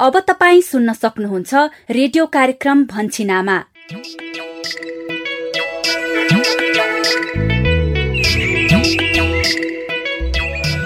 अब 0.00 0.18
तपाईँ 0.28 0.60
सुन्न 0.62 0.92
सक्नुहुन्छ 0.92 1.54
रेडियो 1.90 2.24
कार्यक्रम 2.26 2.84
भन्छिनामा 2.92 3.56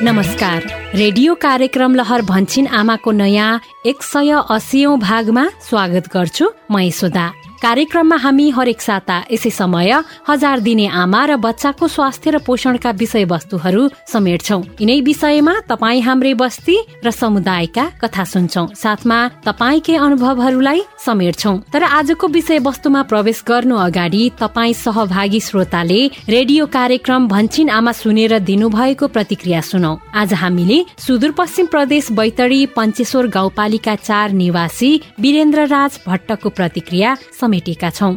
नमस्कार। 0.03 0.67
रेडियो 0.95 1.35
कार्यक्रम 1.47 1.95
लहर 1.95 2.23
भन्छिन 2.33 2.67
आमाको 2.81 3.11
नयाँ 3.13 3.61
एक 3.87 4.03
सय 4.03 4.43
असीौं 4.51 4.99
भागमा 5.01 5.49
स्वागत 5.69 6.13
गर्छु 6.15 6.53
म 6.71 6.81
यशोदा 6.81 7.31
कार्यक्रममा 7.65 8.17
हामी 8.21 8.49
हरेक 8.51 8.81
साता 8.81 9.17
यसै 9.33 9.51
समय 9.51 9.93
हजार 10.29 10.61
दिने 10.61 10.87
आमा 11.03 11.21
र 11.25 11.37
बच्चाको 11.41 11.87
स्वास्थ्य 11.89 12.31
र 12.31 12.39
पोषणका 12.45 12.91
विषयवस्तुहरू 13.01 13.83
समेट्छौ। 14.13 14.59
यिनै 14.81 15.01
विषयमा 15.01 15.55
तपाईँ 15.71 16.03
हाम्रै 16.05 16.33
बस्ती 16.37 16.77
र 17.01 17.11
समुदायका 17.11 17.85
कथा 18.05 18.25
सुन्छौ। 18.33 18.65
साथमा 18.77 19.19
तपाईँकै 19.49 19.97
अनुभवहरूलाई 19.97 20.81
समेट्छौ। 21.07 21.55
तर 21.73 21.83
आजको 21.89 22.27
विषयवस्तुमा 22.37 23.03
प्रवेश 23.09 23.41
गर्नु 23.49 23.77
अगाडि 23.81 24.23
तपाईँ 24.37 24.77
सहभागी 24.85 25.41
श्रोताले 25.41 26.01
रेडियो 26.29 26.67
कार्यक्रम 26.69 27.29
भन्छिन 27.33 27.69
आमा 27.71 27.93
सुनेर 27.97 28.39
दिनुभएको 28.45 29.09
प्रतिक्रिया 29.09 29.61
सुनौ। 29.65 29.95
आज 30.13 30.37
हामीले 30.43 30.79
सुदूरपश्चिम 31.01 31.67
प्रदेश 31.73 32.13
बैतडी 32.13 32.61
पञ्चेश्वर 32.77 33.33
गाउँपालिका 33.33 33.95
चार 34.05 34.37
निवासी 34.37 34.93
वीरेन्द्र 35.17 35.67
राज 35.73 35.93
भट्टको 36.07 36.49
प्रतिक्रिया 36.61 37.17
समेटेका 37.55 37.91
छौँ। 37.91 38.13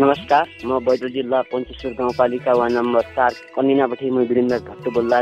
नमस्कार 0.00 0.44
म 0.64 0.78
बैतडी 0.80 1.08
जिल्ला 1.12 1.40
पञ्चेश्वर 1.52 1.92
गाउँपालिका 1.92 2.52
वार्ड 2.56 2.72
नम्बर 2.72 3.02
चार 3.16 3.32
कन्दिनापट्टि 3.56 4.10
म 4.10 4.24
वीरेन्द्र 4.24 4.58
भट्ट 4.64 4.88
बोल्दा 4.96 5.18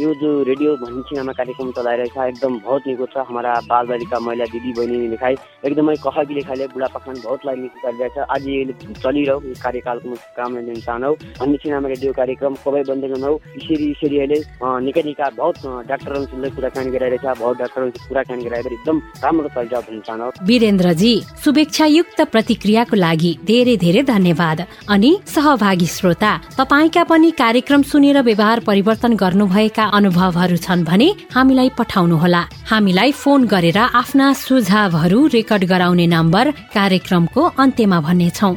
यो 0.00 0.12
जो 0.20 0.28
रेडियो 0.42 0.70
भनिसिनामा 0.76 1.32
कार्यक्रम 1.32 1.70
चलाइरहेछ 1.72 2.16
एकदम 2.18 2.58
बहुत 2.60 2.86
निको 2.86 3.06
छ। 3.06 3.22
हमारा 3.28 3.50
बाल 3.70 3.86
बालिका 3.86 4.18
महिला 4.20 4.44
दिदी 4.52 4.72
बहिनी 4.74 5.08
लेखाइ 5.08 5.34
एकदमै 5.64 5.94
कहकी 6.02 6.34
लेखाइले 6.34 6.66
बहुत 6.74 7.40
लागि 7.46 7.60
निको 7.60 7.78
गरिरहेछ 7.84 8.18
आज 8.26 8.46
ये 8.48 8.64
चलिरह 8.98 9.38
कार्यकालको 9.62 10.14
काम 10.36 10.56
लिन 10.58 10.80
चाहनौ 10.80 11.12
भनिसिनामा 11.38 11.88
रेडियो 11.88 12.12
कार्यक्रम 12.12 12.54
कबै 12.64 12.82
बन्दै 12.90 13.08
नहौ। 13.14 13.34
यसरी 13.54 13.86
यसरी 13.90 14.18
अहिले 14.18 14.38
निकै 14.82 15.02
निका 15.04 15.30
बहुत 15.38 15.56
डाक्टरहरूसँग 15.86 16.46
कुराकानी 16.56 16.90
गरिरहेछ 16.90 17.38
बहुत 17.38 17.56
डाक्टरहरूसँग 17.58 18.08
कुराकानी 18.08 18.44
गराएर 18.44 18.66
एकदम 18.72 18.96
राम्रो 19.22 19.48
चलिरह 19.54 19.80
भन्न 19.86 20.00
चाहनौ 20.08 20.28
वीरेन्द्रजी 20.50 21.14
शुभेच्छायुक्त 21.44 22.20
प्रतिक्रियाको 22.34 22.96
लागि 22.96 23.32
धेरै 23.44 23.76
धेरै 23.86 24.02
धन्यवाद। 24.10 24.66
अनि 24.90 25.14
सहभागी 25.36 25.88
श्रोता 25.94 26.34
तपाईँका 26.58 27.04
पनि 27.14 27.30
कार्यक्रम 27.38 27.82
सुनेर 27.94 28.20
व्यवहार 28.24 28.66
परिवर्तन 28.66 29.16
गर्नुभएका 29.24 29.82
अनुभवहरू 29.88 30.56
छन् 30.56 30.84
भने 30.84 31.08
हामीलाई 31.34 31.68
पठाउनुहोला। 31.78 32.42
हामीलाई 32.70 33.10
फोन 33.12 33.40
गरेर 33.44 33.78
आफ्ना 33.78 34.26
सुझावहरू 34.32 35.18
रेकर्ड 35.26 35.64
गराउने 35.64 36.06
नम्बर 36.06 36.50
कार्यक्रमको 36.74 37.42
अन्त्यमा 37.58 37.98
भन्नेछौ। 38.00 38.50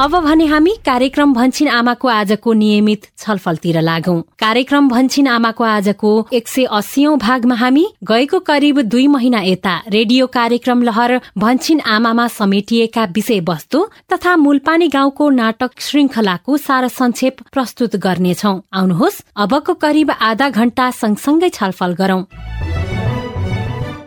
अब 0.00 0.14
भने 0.20 0.46
हामी 0.46 0.70
कार्यक्रम 0.86 1.32
भन्छिन 1.34 1.68
आमाको 1.68 2.08
आजको 2.08 2.52
नियमित 2.52 3.06
छलफलतिर 3.18 3.80
लागौं। 3.80 4.20
कार्यक्रम 4.38 4.88
भन्छिन 4.88 5.26
आमाको 5.28 5.64
आजको 5.64 6.10
एक 6.32 6.48
सय 6.48 6.64
अस्सीौं 6.70 7.18
भागमा 7.18 7.54
हामी 7.54 7.86
गएको 8.02 8.38
करिब 8.40 8.80
दुई 8.84 9.06
महिना 9.06 9.40
यता 9.42 9.76
रेडियो 9.88 10.26
कार्यक्रम 10.34 10.82
लहर 10.82 11.20
भन्छिन 11.38 11.80
आमामा 11.94 12.26
समेटिएका 12.32 13.04
विषयवस्तु 13.14 13.86
तथा 14.12 14.36
मूलपानी 14.36 14.88
गाउँको 14.88 15.30
नाटक 15.30 15.80
श्रृङ्खलाको 15.80 16.56
सार 16.58 16.88
संक्षेप 16.90 17.36
प्रस्तुत 17.52 17.96
गर्नेछौ। 18.02 18.58
आउनुहोस् 18.74 19.22
अबको 19.36 19.74
करिब 19.78 20.10
आधा 20.10 20.48
घण्टा 20.50 20.90
सँगसँगै 20.92 21.48
छलफल 21.50 21.94
गरौं। 21.94 22.22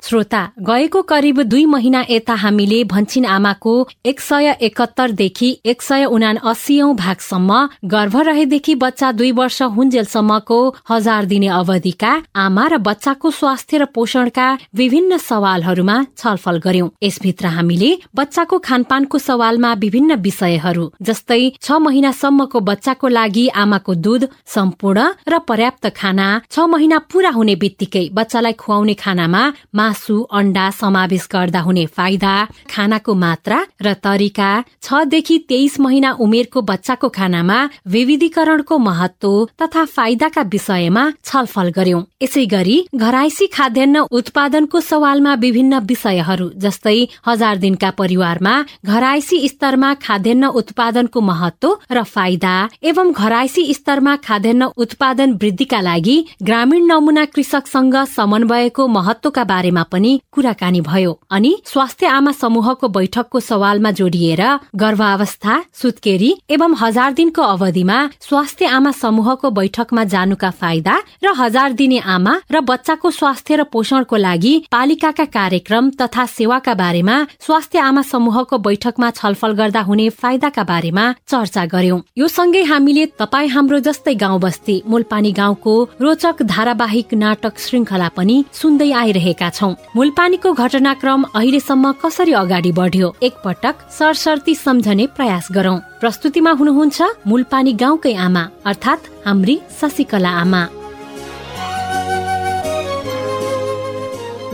श्रोता 0.08 0.42
गएको 0.62 1.02
करिब 1.04 1.42
दुई 1.44 1.66
महिना 1.68 2.04
यता 2.10 2.34
हामीले 2.36 2.84
भन्छिन 2.86 3.26
आमाको 3.28 3.72
एक 4.06 4.20
सय 4.22 4.50
एकहत्तरदेखि 4.62 5.50
एक 5.66 5.82
सय 5.82 6.06
उना 6.08 6.30
अस्सीऔं 6.48 6.94
भागसम्म 6.96 7.58
गर्भ 7.86 8.16
रहेदेखि 8.28 8.76
बच्चा 8.84 9.12
दुई 9.12 9.32
वर्ष 9.40 9.62
हुन्जेलसम्मको 9.76 10.60
हजार 10.90 11.26
दिने 11.26 11.48
अवधिका 11.54 12.12
आमा 12.38 12.68
र 12.68 12.78
बच्चाको 12.88 13.32
स्वास्थ्य 13.32 13.78
र 13.78 13.86
पोषणका 13.96 14.48
विभिन्न 14.76 15.18
सवालहरूमा 15.20 15.98
छलफल 16.16 16.58
गर्यौं। 16.64 16.88
यसभित्र 17.04 17.52
हामीले 17.58 17.92
बच्चाको 18.16 18.60
खानपानको 18.64 19.18
सवालमा 19.20 19.74
विभिन्न 19.84 20.20
विषयहरू 20.22 20.88
जस्तै 21.04 21.42
छ 21.60 21.82
महिनासम्मको 21.82 22.60
बच्चाको 22.72 23.08
लागि 23.10 23.46
आमाको 23.58 23.96
दुध 24.08 24.28
सम्पूर्ण 24.56 25.10
र 25.28 25.44
पर्याप्त 25.50 25.92
खाना 26.00 26.32
छ 26.48 26.70
महिना 26.70 27.04
पूरा 27.12 27.36
हुने 27.36 27.60
बित्तिकै 27.62 28.08
बच्चालाई 28.16 28.60
खुवाउने 28.64 29.00
खानामा 29.04 29.44
मासु 29.76 29.96
अन्डा 30.32 30.70
समावेश 30.80 31.28
गर्दा 31.34 31.60
हुने 31.60 31.86
फाइदा 31.98 32.34
खानाको 32.72 33.14
मात्रा 33.24 33.60
र 33.82 33.94
तरिका 34.04 34.50
छदेखि 34.84 35.38
तेइस 35.50 35.80
महिना 35.80 36.12
उमेरको 36.20 36.62
बच्चाको 36.70 37.10
खानामा 37.18 37.58
विविधीकरणको 37.88 38.78
महत्व 38.80 39.34
तथा 39.62 39.84
फाइदाका 39.96 40.42
विषयमा 40.54 41.04
छलफल 41.24 41.70
गर्यौं। 41.78 42.02
यसै 42.24 42.46
गरी 42.54 42.78
घराइसी 42.96 43.48
खाद्यान्न 43.56 44.06
उत्पादनको 44.20 44.80
सवालमा 44.82 45.34
विभिन्न 45.44 45.80
विषयहरू 45.92 46.50
जस्तै 46.64 46.98
हजार 47.28 47.58
दिनका 47.64 47.90
परिवारमा 48.00 48.54
घराइसी 48.86 49.38
स्तरमा 49.48 49.94
खाद्यान्न 50.06 50.52
उत्पादनको 50.62 51.22
महत्व 51.32 51.76
र 51.92 52.04
फाइदा 52.14 52.56
एवं 52.92 53.12
घराइसी 53.14 53.64
स्तरमा 53.74 54.16
खाद्यान्न 54.28 54.70
उत्पादन 54.78 55.34
वृद्धिका 55.42 55.82
लागि 55.82 56.18
ग्रामीण 56.44 56.86
नमुना 56.92 57.26
कृषकसँग 57.34 57.96
समन्वयको 58.16 58.88
महत्वका 58.90 59.44
बारेमा 59.52 59.84
पनि 59.92 60.12
कुराकानी 60.32 60.82
भयो 60.82 61.12
अनि 61.32 61.52
स्वास्थ्य 61.66 62.08
आमा 62.18 62.32
समूहको 62.42 62.88
बैठकको 62.98 63.40
सवालमा 63.42 63.92
जोडिएर 64.00 64.44
गर्भावस्था 64.84 65.56
सुत्केरी 65.82 66.32
एवं 66.50 66.76
हजार 66.82 67.14
दिनको 67.20 67.42
अवधिमा 67.56 67.98
स्वास्थ्य 68.28 68.66
आमा 68.78 68.92
समूहको 69.02 69.50
बैठकमा 69.60 70.04
जानुका 70.14 70.50
फाइदा 70.62 70.98
र 71.24 71.34
हजार 71.38 71.74
दिने 71.80 72.00
आमा 72.16 72.34
र 72.52 72.62
बच्चाको 72.70 73.12
स्वास्थ्य 73.12 73.56
र 73.56 73.64
पोषणको 73.74 74.16
लागि 74.18 74.54
पालिकाका 74.72 75.26
कार्यक्रम 75.38 75.90
तथा 76.02 76.26
सेवाका 76.28 76.74
बारेमा 76.82 77.16
स्वास्थ्य 77.48 77.80
आमा 77.80 78.02
समूहको 78.12 78.58
बैठकमा 78.68 79.10
छलफल 79.18 79.52
गर्दा 79.60 79.82
हुने 79.90 80.10
फाइदाका 80.22 80.64
बारेमा 80.72 81.06
चर्चा 81.28 81.66
गर्यौं। 81.74 82.00
यो 82.18 82.28
सँगै 82.30 82.64
हामीले 82.72 83.06
तपाईँ 83.20 83.50
हाम्रो 83.50 83.80
जस्तै 83.88 84.16
गाउँ 84.24 84.40
बस्ती 84.40 84.76
मूलपानी 84.88 85.32
गाउँको 85.40 85.74
रोचक 86.02 86.42
धारावाहिक 86.54 87.14
नाटक 87.24 87.60
श्रृङ्खला 87.60 88.10
पनि 88.18 88.38
सुन्दै 88.54 88.92
आइरहेका 89.02 89.50
छौं। 89.50 89.74
मूलपानीको 89.96 90.54
घटनाक्रम 90.54 91.24
अहिलेसम्म 91.36 91.92
कसरी 91.92 92.34
अगाडि 92.34 92.72
बढ्यो? 92.72 93.16
एकपटक 93.24 93.76
सरसर्ती 93.92 94.56
सम्झने 94.56 95.06
प्रयास 95.08 95.48
गरौं। 95.52 95.78
प्रस्तुतिमा 96.00 96.52
हुनुहुन्छ 96.52 97.02
मूलपानी 97.28 97.74
गाउँकै 97.74 98.14
आमा 98.14 98.44
अर्थात् 98.66 99.08
हाम्री 99.26 99.60
शशिकला 99.82 100.30
आमा। 100.30 100.62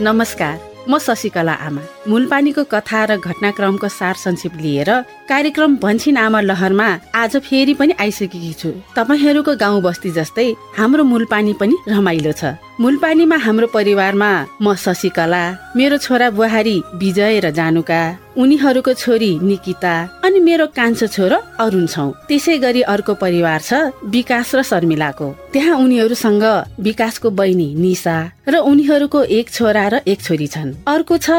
नमस्कार 0.00 0.54
म 0.88 0.98
शशिकला 0.98 1.52
आमा। 1.52 1.80
मूलपानीको 2.08 2.62
कथा 2.64 3.04
र 3.04 3.16
घटनाक्रमको 3.16 3.88
सार 3.88 4.14
संक्षेप 4.14 4.54
लिएर 4.60 4.90
कार्यक्रम 5.24 5.76
भन्छिन 5.76 6.16
आमा 6.16 6.40
लहरमा 6.40 6.88
आज 7.16 7.36
फेरि 7.40 7.74
पनि 7.74 7.94
आइसकेकी 7.96 8.52
छु। 8.52 8.70
तपाईँहरूको 8.92 9.52
गाउँ 9.56 9.80
बस्ती 9.82 10.10
जस्तै 10.12 10.48
हाम्रो 10.76 11.04
मूलपानी 11.04 11.52
पनि 11.60 11.76
रमाइलो 11.88 12.32
छ। 12.32 12.60
मूलपानीमा 12.80 13.36
हाम्रो 13.36 13.66
परिवारमा 13.72 14.30
म 14.60 14.74
शशिकला 14.74 15.42
मेरो 15.76 15.96
छोरा 15.96 16.28
बुहारी 16.36 16.76
विजय 17.00 17.40
र 17.40 17.50
जानुका 17.50 18.02
उनीहरूको 18.34 18.92
छोरी 18.92 19.32
निकिता 19.40 19.94
अनि 20.26 20.38
मेरो 20.40 20.66
कान्छो 20.76 21.06
छोरो 21.06 21.38
अरुण 21.62 21.86
छौ। 21.86 22.06
त्यसै 22.28 22.58
गरी 22.58 22.82
अर्को 22.82 23.14
परिवार 23.14 23.60
छ 23.62 23.94
विकास 24.10 24.54
र 24.54 24.62
शर्मिलाको। 24.62 25.28
त्यहाँ 25.54 25.78
उनीहरूसँग 25.78 26.44
विकासको 26.82 27.30
बहिनी 27.30 27.68
निशा 27.78 28.16
र 28.50 28.54
उनीहरूको 28.60 29.22
एक 29.38 29.46
छोरा 29.50 29.86
र 29.88 29.94
एक 30.02 30.18
छोरी 30.20 30.46
छन्। 30.50 30.74
अर्को 30.84 31.14
छ 31.16 31.30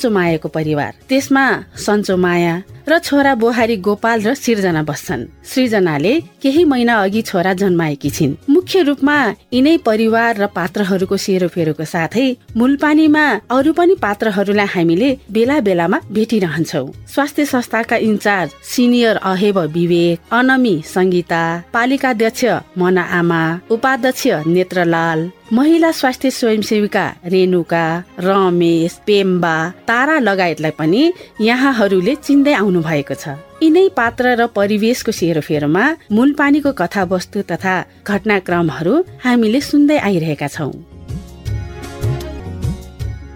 सन्चो 0.00 0.10
मायाको 0.10 0.48
परिवार। 0.48 0.92
त्यसमा 1.08 1.44
सन्चो 1.76 2.16
माया 2.16 2.54
र 2.88 2.98
छोरा 2.98 3.34
बुहारी 3.36 3.76
गोपाल 3.84 4.18
र 4.24 4.34
सिर्जना 4.34 4.82
बस्छन्। 4.82 5.28
सृजनाले 5.44 6.12
केही 6.40 6.64
महिना 6.64 6.94
अघि 7.04 7.22
छोरा 7.22 7.52
जन्माएकी 7.52 8.10
छिन्। 8.10 8.32
मुख्य 8.48 8.82
रूपमा 8.88 9.16
यिनै 9.52 9.76
परिवार 9.84 10.32
र 10.40 10.46
पात्रहरूको 10.56 11.16
सेरोफेरोको 11.16 11.84
साथै 11.84 12.26
मूलपानीमा 12.56 13.24
अरू 13.52 13.72
पनि 13.76 13.94
पात्रहरूलाई 14.00 14.68
हामीले 14.74 15.10
बेला 15.30 15.60
बेलामा 15.60 15.98
भेटिरहन्छौ। 16.08 16.84
स्वास्थ्य 17.12 17.44
संस्थाका 17.44 17.96
इन्चार्ज 18.00 18.50
सिनियर 18.72 19.16
अहेब 19.20 19.58
विवेक 19.76 20.32
अनमी 20.32 20.74
संगीता 20.86 21.42
पालिकाध्यक्ष 21.74 22.44
मना 22.80 23.04
आमा 23.20 23.42
उपाध्यक्ष 23.70 24.24
नेत्रलाल 24.48 25.20
महिला 25.52 25.90
स्वास्थ्य 25.92 26.30
स्वयंसेविका 26.30 27.04
रेणुका 27.26 27.84
रमेश 28.18 28.92
पेम्बा 29.06 29.54
तारा 29.88 30.18
लगायतलाई 30.18 30.70
पनि 30.78 31.02
यहाँहरूले 31.42 32.14
चिन्दै 32.26 32.54
आउनु 32.54 32.80
भएको 32.86 33.14
छ। 33.14 33.34
यिनै 33.58 33.86
पात्र 33.98 34.24
र 34.38 34.46
परिवेशको 34.54 35.10
सेरोफेरोमा 35.10 35.84
मूल 36.14 36.30
पानीको 36.38 36.70
कथावस्तु 36.80 37.42
तथा 37.50 37.74
घटनाक्रमहरू 38.06 38.94
हामीले 39.26 39.60
सुन्दै 39.60 39.98
आइरहेका 39.98 40.48
छौँ। 40.54 40.72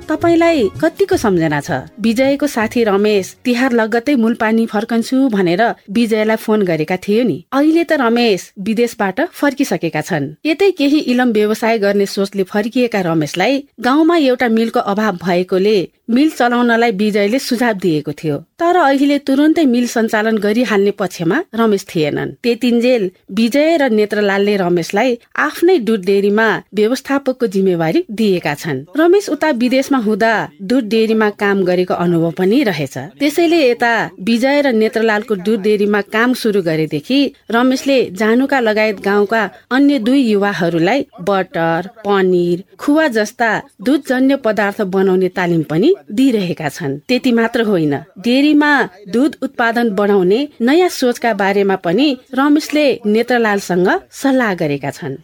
तपाईँलाई 0.05 0.69
कतिको 0.83 1.17
सम्झना 1.17 1.61
छ? 1.61 1.71
विजयको 1.99 2.47
साथी 2.47 2.85
रमेश 2.85 3.27
तिहार 3.45 3.73
लगत्तै 3.73 4.15
मूलपानी 4.15 4.67
फर्कन्छु 4.67 5.17
भनेर 5.29 5.63
विजयलाई 5.91 6.37
फोन 6.37 6.63
गरेका 6.63 6.97
थियो 6.97 7.23
नि। 7.25 7.39
अहिले 7.53 7.85
त 7.85 7.93
रमेश 8.05 8.41
विदेशबाट 8.61 9.21
फर्किसकेका 9.33 10.01
छन्। 10.01 10.25
यतै 10.45 10.71
केही 10.79 10.99
इलम 11.13 11.31
व्यवसाय 11.33 11.79
गर्ने 11.79 12.07
सोचले 12.07 12.43
फर्किएका 12.45 13.01
रमेशलाई 13.01 13.55
गाउँमा 13.81 14.17
एउटा 14.19 14.49
मिलको 14.49 14.81
अभाव 14.93 15.15
भएकोले 15.25 15.79
मिल 16.05 16.31
चलाउनलाई 16.31 16.91
विजयले 16.93 17.39
सुझाव 17.39 17.73
दिएको 17.81 18.13
थियो। 18.13 18.37
तर 18.61 18.77
अहिले 18.77 19.19
तुरन्तै 19.19 19.65
मिल 19.65 19.87
सञ्चालन 19.89 20.37
गरिहाल्ने 20.39 20.91
पक्षमा 21.01 21.39
रमेश 21.55 21.85
थिएनन्। 21.85 22.35
त्यतिन्जेल 22.45 23.03
विजय 23.33 23.77
र 23.81 23.89
नेत्रलालले 23.89 24.57
रमेशलाई 24.57 25.19
आफ्नै 25.39 25.79
दुध 25.79 26.05
डेरीमा 26.05 26.49
व्यवस्थापकको 26.75 27.47
जिम्मेवारी 27.47 28.05
दिएका 28.11 28.55
छन्। 28.55 28.85
रमेश 28.97 29.29
उता 29.29 29.51
विदेशमा 29.65 29.94
हुँदा 29.99 30.33
दुध 30.63 30.85
डेरीमा 30.89 31.29
काम 31.33 31.63
गरेको 31.65 31.95
अनुभव 31.95 32.31
पनि 32.39 32.63
रहेछ। 32.65 32.97
त्यसैले 33.21 33.61
यता 33.63 33.93
विजय 34.21 34.61
र 34.63 34.73
नेत्रलालको 34.73 35.35
दुध 35.37 35.61
डेरीमा 35.63 36.01
काम 36.15 36.33
सुरु 36.35 36.63
गरेदेखि 36.63 37.21
रमेशले 37.51 37.99
जानुका 38.13 38.61
लगायत 38.61 39.01
गाउँका 39.01 39.43
अन्य 39.71 39.99
दुई 39.99 40.21
युवाहरूलाई 40.23 41.07
बटर 41.21 41.89
पनिर 42.05 42.65
खुवा 42.79 43.07
जस्ता 43.09 43.51
दुधजन्य 43.83 44.37
पदार्थ 44.45 44.81
बनाउने 44.95 45.29
तालिम 45.29 45.63
पनि 45.71 45.95
दिइरहेका 46.11 46.69
छन्। 46.69 46.99
त्यति 47.09 47.33
मात्र 47.33 47.61
होइन 47.65 47.95
डेरीमा 48.21 48.73
दुध 49.09 49.37
उत्पादन 49.43 49.91
बढाउने 49.91 50.41
नयाँ 50.61 50.89
सोचका 50.91 51.33
बारेमा 51.35 51.77
पनि 51.87 52.09
रमेशले 52.35 52.87
नेत्रलालसँग 53.07 53.89
सल्लाह 54.13 54.55
गरेका 54.55 54.91
छन्। 54.91 55.17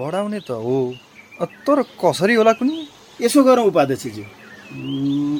बढाउने 0.00 0.40
त 0.40 0.50
हो 0.50 0.78
तर 1.66 1.82
कसरी 2.00 2.34
होला 2.34 2.52
कुनै 2.52 2.76
यसो 3.20 3.42
गरौँ 3.44 3.64
उपाध्यक्षज्यू 3.66 4.24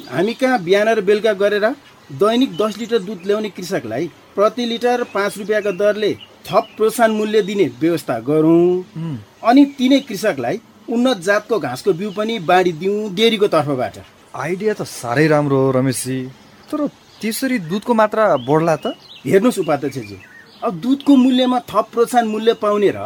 हामी 0.09 0.33
कहाँ 0.33 0.59
बिहान 0.63 0.89
र 0.89 1.01
बेलुका 1.01 1.33
गरेर 1.33 1.65
दैनिक 2.21 2.51
दस 2.57 2.77
लिटर 2.77 2.99
दुध 2.99 3.21
ल्याउने 3.27 3.49
कृषकलाई 3.49 4.07
प्रति 4.35 4.65
लिटर 4.65 5.03
पाँच 5.13 5.37
रुपियाँको 5.37 5.71
दरले 5.77 6.11
थप 6.45 6.67
प्रोत्साहन 6.77 7.11
मूल्य 7.11 7.41
दिने 7.41 7.65
व्यवस्था 7.81 8.19
गरौँ। 8.27 8.85
अनि 9.43 9.65
तिनै 9.77 9.99
कृषकलाई 10.09 10.59
उन्नत 10.89 11.17
जातको 11.27 11.59
घाँसको 11.59 11.93
बिउ 11.93 12.11
पनि 12.11 12.37
बाँडिदिउँ 12.49 13.13
डेरीको 13.15 13.47
तर्फबाट। 13.47 13.95
आइडिया 14.35 14.73
त 14.73 14.81
साह्रै 14.83 15.27
राम्रो 15.27 15.57
हो 15.57 15.71
रमेशजी। 15.71 16.19
तर 16.71 16.87
त्यसरी 17.21 17.57
दुधको 17.71 17.93
मात्रा 17.93 18.25
बढ्ला 18.47 18.75
त? 18.75 18.93
हेर्नुहोस् 19.25 19.59
उपाध्यक्षज्यू 19.59 20.17
अब 20.63 20.79
दुधको 20.81 21.15
मूल्यमा 21.15 21.59
थप 21.69 21.85
प्रोत्साहन 21.93 22.27
मूल्य 22.27 22.53
पाउने 22.61 22.91
र 22.95 22.99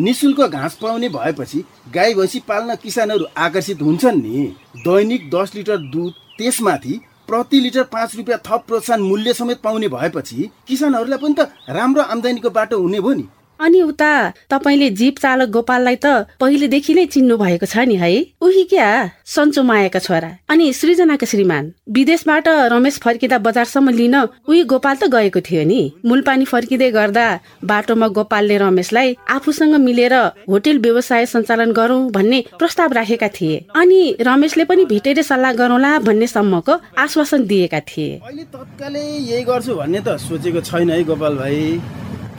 निशुल्क 0.00 0.40
घाँस 0.42 0.74
पाउने 0.74 1.08
भएपछि 1.08 1.64
गाई 1.94 2.14
भैँसी 2.14 2.40
पाल्न 2.48 2.74
किसानहरू 2.82 3.24
आकर्षित 3.36 3.82
हुन्छन् 3.82 4.22
नि। 4.22 4.46
दैनिक 4.78 5.30
दस 5.30 5.54
लिटर 5.54 5.76
दुध 5.92 6.12
त्यसमाथि 6.38 7.00
प्रति 7.28 7.60
लिटर 7.60 7.82
पाँच 7.92 8.16
रुपियाँ 8.16 8.38
थप 8.46 8.64
प्रोत्साहन 8.68 9.00
मूल्य 9.00 9.32
समेत 9.34 9.60
पाउने 9.60 9.88
भएपछि 9.88 10.50
किसानहरूलाई 10.68 11.18
पनि 11.18 11.34
त 11.38 11.52
राम्रो 11.70 12.02
आम्दानीको 12.04 12.50
बाटो 12.50 12.80
हुने 12.80 13.00
भयो 13.00 13.14
नि। 13.14 13.28
अनि 13.60 13.80
उता 13.82 14.12
तपाईँले 14.50 14.88
जीप 14.98 15.18
चालक 15.18 15.48
गोपाललाई 15.50 15.96
त 16.04 16.06
पहिलेदेखि 16.40 16.94
नै 16.94 17.04
चिन्नु 17.06 17.36
भएको 17.36 17.66
छ 17.66 17.84
नि 17.84 17.96
है? 17.96 18.10
उही 18.40 18.64
क्या? 18.72 18.88
सन्चो 19.26 19.62
मायाका 19.62 19.98
छोरा। 20.00 20.30
अनि 20.50 20.72
सृजनाका 20.72 21.26
श्रीमान 21.26 21.72
विदेशबाट 21.90 22.48
रमेश 22.72 22.98
फर्किँदा 23.04 23.38
बजारसम्म 23.38 23.90
लिन 23.90 24.16
उही 24.48 24.62
गोपाल 24.64 24.96
त 24.96 25.10
गएको 25.12 25.40
थियो 25.40 25.64
नि। 25.64 25.80
मूलपानी 26.04 26.44
फर्किँदै 26.44 26.90
गर्दा 26.90 27.26
बाटोमा 27.64 28.08
गोपालले 28.16 28.56
रमेशलाई 28.58 29.16
आफूसँग 29.30 29.74
मिलेर 29.78 30.14
होटेल 30.48 30.78
व्यवसाय 30.80 31.26
सञ्चालन 31.26 31.72
गरौँ 31.72 32.00
भन्ने 32.10 32.44
प्रस्ताव 32.58 32.92
राखेका 32.92 33.28
थिए। 33.36 33.56
अनि 33.76 34.00
रमेशले 34.20 34.64
पनि 34.64 34.84
भेटेर 34.92 35.22
सल्लाह 35.22 35.52
गरौँला 35.60 35.98
भन्ने 36.08 36.26
सम्मको 36.26 36.74
आश्वासन 36.98 37.46
दिएका 37.46 37.80
थिए। 37.88 38.10
अहिले 38.18 38.44
तत्कालै 38.54 39.04
यही 39.30 39.42
गर्छु 39.44 39.74
भन्ने 39.74 40.00
त 40.00 40.16
सोचेको 40.18 40.60
छैन 40.60 40.90
है 40.90 41.02
गोपाल 41.04 41.36
भाइ। 41.36 41.58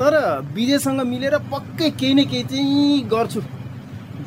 तर 0.01 0.15
विजयसँग 0.53 1.00
मिलेर 1.06 1.38
पक्कै 1.53 1.89
केही 1.94 2.13
न 2.13 2.24
केही 2.25 2.44
चाहिँ 2.50 3.06
गर्छु। 3.06 3.39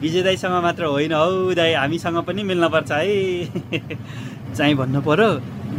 विजय 0.01 0.23
दाईसँग 0.23 0.55
मात्र 0.63 0.85
होइन 0.87 1.13
हौ 1.13 1.55
दाई 1.59 1.73
हामीसँग 1.75 2.19
पनि 2.23 2.43
मिल्न 2.47 2.69
पर्छ 2.71 2.91
है। 2.93 3.11
चाहिँ 4.55 4.75
भन्नु 4.79 5.01
पर्यो 5.03 5.29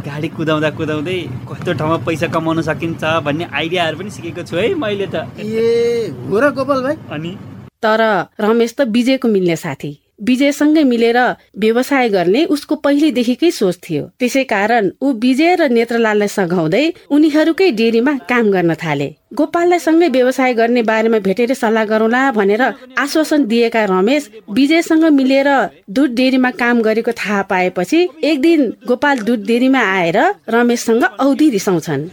गाडी 0.04 0.28
कुदाउँदा 0.36 0.70
कुदाउँदै 0.76 1.18
कस्तो 1.48 1.72
ठाउँमा 1.80 1.96
पैसा 2.04 2.26
कमाउन 2.28 2.60
सकिन्छ 2.68 3.02
भन्ने 3.24 3.44
आइडियाहरू 3.48 3.96
पनि 3.98 4.10
सिकेको 4.12 4.42
छु 4.44 4.56
है 4.56 4.74
मैले 4.76 5.06
त। 5.08 5.24
ए 5.40 6.12
हो 6.28 6.36
र 6.40 6.52
गोपाल 6.52 6.82
भाइ। 6.84 6.96
अनि? 7.16 7.32
तर 7.80 8.00
रमेश 8.36 8.74
त 8.76 8.80
विजयको 8.92 9.28
मिल्ने 9.28 9.56
साथी। 9.56 9.92
विजयसँगै 10.18 10.82
मिलेर 10.84 11.18
व्यवसाय 11.58 12.08
गर्ने 12.08 12.44
उसको 12.44 12.74
पहिलेदेखिकै 12.76 13.50
सोच 13.50 13.76
थियो। 13.84 14.02
त्यसै 14.20 14.44
कारण 14.44 14.90
ऊ 15.02 15.12
विजय 15.22 15.54
र 15.56 15.68
नेत्रलाललाई 15.68 16.28
सघाउँदै 16.28 16.84
उनीहरूकै 17.10 17.70
डेरीमा 17.70 18.12
काम 18.24 18.50
गर्न 18.50 18.74
थाले। 18.74 19.08
गोपाललाई 19.36 19.78
सँगै 19.78 20.08
व्यवसाय 20.08 20.54
गर्ने 20.54 20.82
बारेमा 20.82 21.18
भेटेर 21.18 21.52
सल्लाह 21.54 21.84
गरौँला 21.84 22.20
भनेर 22.32 22.62
आश्वासन 22.96 23.44
दिएका 23.44 23.84
रमेश 23.84 24.30
विजयसँग 24.50 25.04
मिलेर 25.12 25.48
दुध 25.90 26.10
डेरीमा 26.14 26.50
काम 26.56 26.80
गरेको 26.82 27.12
थाहा 27.12 27.42
पाएपछि 27.50 28.00
एक 28.24 28.40
दिन 28.40 28.60
गोपाल 28.88 29.18
दुध 29.28 29.44
डेरीमा 29.46 29.82
आएर 29.92 30.18
रमेशसँग 30.48 31.04
औधी 31.20 31.50
रिसाउँछन्। 31.50 32.08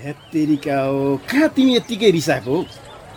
कहाँ 1.23 1.49
तिमी 1.55 1.79
रिसाएको 2.11 2.55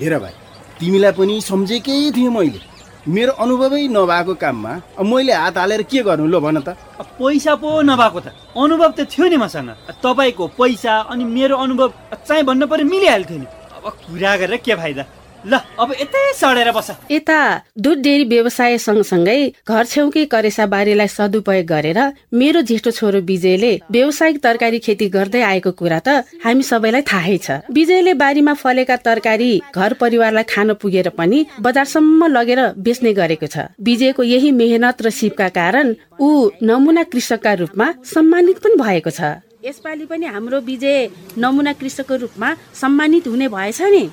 हेर 0.00 0.18
भाइ 0.18 0.32
तिमीलाई 0.80 1.12
पनि 1.12 1.40
सम्झेकै 1.40 1.98
थिएँ 2.16 2.30
मैले। 2.30 2.75
मेरो 3.06 3.32
अनुभवै 3.38 3.86
नभएको 3.86 4.34
काममा 4.34 4.72
मैले 4.98 5.32
हात 5.32 5.56
हालेर 5.58 5.82
के 5.86 6.02
गर्नु 6.02 6.26
लो 6.26 6.40
भन 6.42 6.58
त। 6.58 6.74
पैसा 6.98 7.54
पो 7.54 7.68
नभएको 7.86 8.20
त। 8.20 8.34
अनुभव 8.58 8.90
त 8.98 9.06
थियो 9.06 9.26
नि 9.30 9.36
मसँग। 9.38 9.70
तपाईँको 10.02 10.44
पैसा 10.58 10.92
अनि 11.14 11.24
मेरो 11.24 11.54
अनुभव 11.54 11.88
चाहिँ 12.26 12.42
भन्नु 12.42 12.66
पर्यो 12.66 12.86
मिलिहाल्थ्यो 12.90 13.38
नि। 13.38 13.46
अब 13.46 13.84
कुरा 14.10 14.32
गरेर 14.36 14.58
के 14.58 14.74
फाइदा? 14.74 15.02
ल 15.46 15.58
अब 15.78 15.92
यतै 16.00 16.22
सडेर 16.34 16.70
बस। 16.74 16.88
यता 17.10 17.38
दुध 17.78 17.98
डेरी 18.02 18.24
व्यवसाय 18.26 18.78
सँगसँगै 18.78 19.40
घर 19.62 19.84
छेउकै 19.86 20.24
करेसा 20.26 20.66
बारीलाई 20.66 21.08
सदुपयोग 21.08 21.66
गरेर 21.66 22.00
मेरो 22.34 22.60
जेठो 22.68 22.90
छोरो 22.90 23.20
विजयले 23.22 23.72
व्यावसायिक 23.90 24.36
तरकारी 24.42 24.78
खेती 24.86 25.06
गर्दै 25.08 25.42
आएको 25.42 25.70
कुरा 25.80 26.00
त 26.06 26.26
हामी 26.44 26.62
सबैलाई 26.62 27.02
थाहै 27.06 27.38
छ। 27.38 27.48
विजयले 27.70 28.14
बारीमा 28.18 28.54
फलेका 28.58 28.96
तरकारी 29.06 29.50
घर 29.70 29.92
परिवारलाई 30.02 30.46
खान 30.50 30.68
पुगेर 30.82 31.08
पनि 31.14 31.38
बजारसम्म 31.62 32.26
लगेर 32.26 32.60
बेच्ने 32.82 33.12
गरेको 33.14 33.46
छ। 33.46 33.70
विजयको 33.78 34.22
यही 34.24 34.50
मेहनत 34.52 34.98
र 35.06 35.10
सिपका 35.14 35.48
कारण 35.54 35.94
ऊ 36.18 36.28
नमुना 36.62 37.02
कृषकका 37.06 37.52
रूपमा 37.62 37.86
सम्मानित 38.04 38.58
पनि 38.58 38.76
भएको 38.82 39.10
छ। 39.10 39.20
यसपालि 39.62 40.04
पनि 40.10 40.26
हाम्रो 40.26 40.58
विजय 40.66 40.98
नमुना 41.38 41.72
कृषकको 41.78 42.14
रूपमा 42.22 42.48
सम्मानित 42.74 43.26
हुने 43.26 43.46
भएछ 43.48 43.80
नि। 43.94 44.04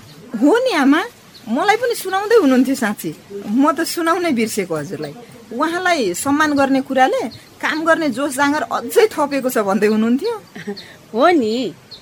हो 0.41 0.51
नि 0.65 0.71
आमा। 0.75 1.01
मलाई 1.47 1.77
पनि 1.77 1.95
सुनाउँदै 1.95 2.35
हुनुहुन्थ्यो 2.39 2.75
साँच्ची 2.75 3.11
म 3.51 3.71
त 3.75 3.83
सुनाउनै 3.83 4.31
बिर्सेको 4.31 4.73
हजुरलाई। 4.75 5.13
उहाँलाई 5.51 6.13
सम्मान 6.15 6.51
गर्ने 6.55 6.81
कुराले 6.87 7.21
काम 7.59 7.83
गर्ने 7.83 8.09
जोस 8.15 8.35
जाँगर 8.39 8.63
अझै 8.71 9.05
थपेको 9.11 9.49
छ 9.51 9.57
भन्दै 9.67 9.87
हुनुहुन्थ्यो। 9.91 10.35
हो 11.13 11.27
नि 11.35 11.53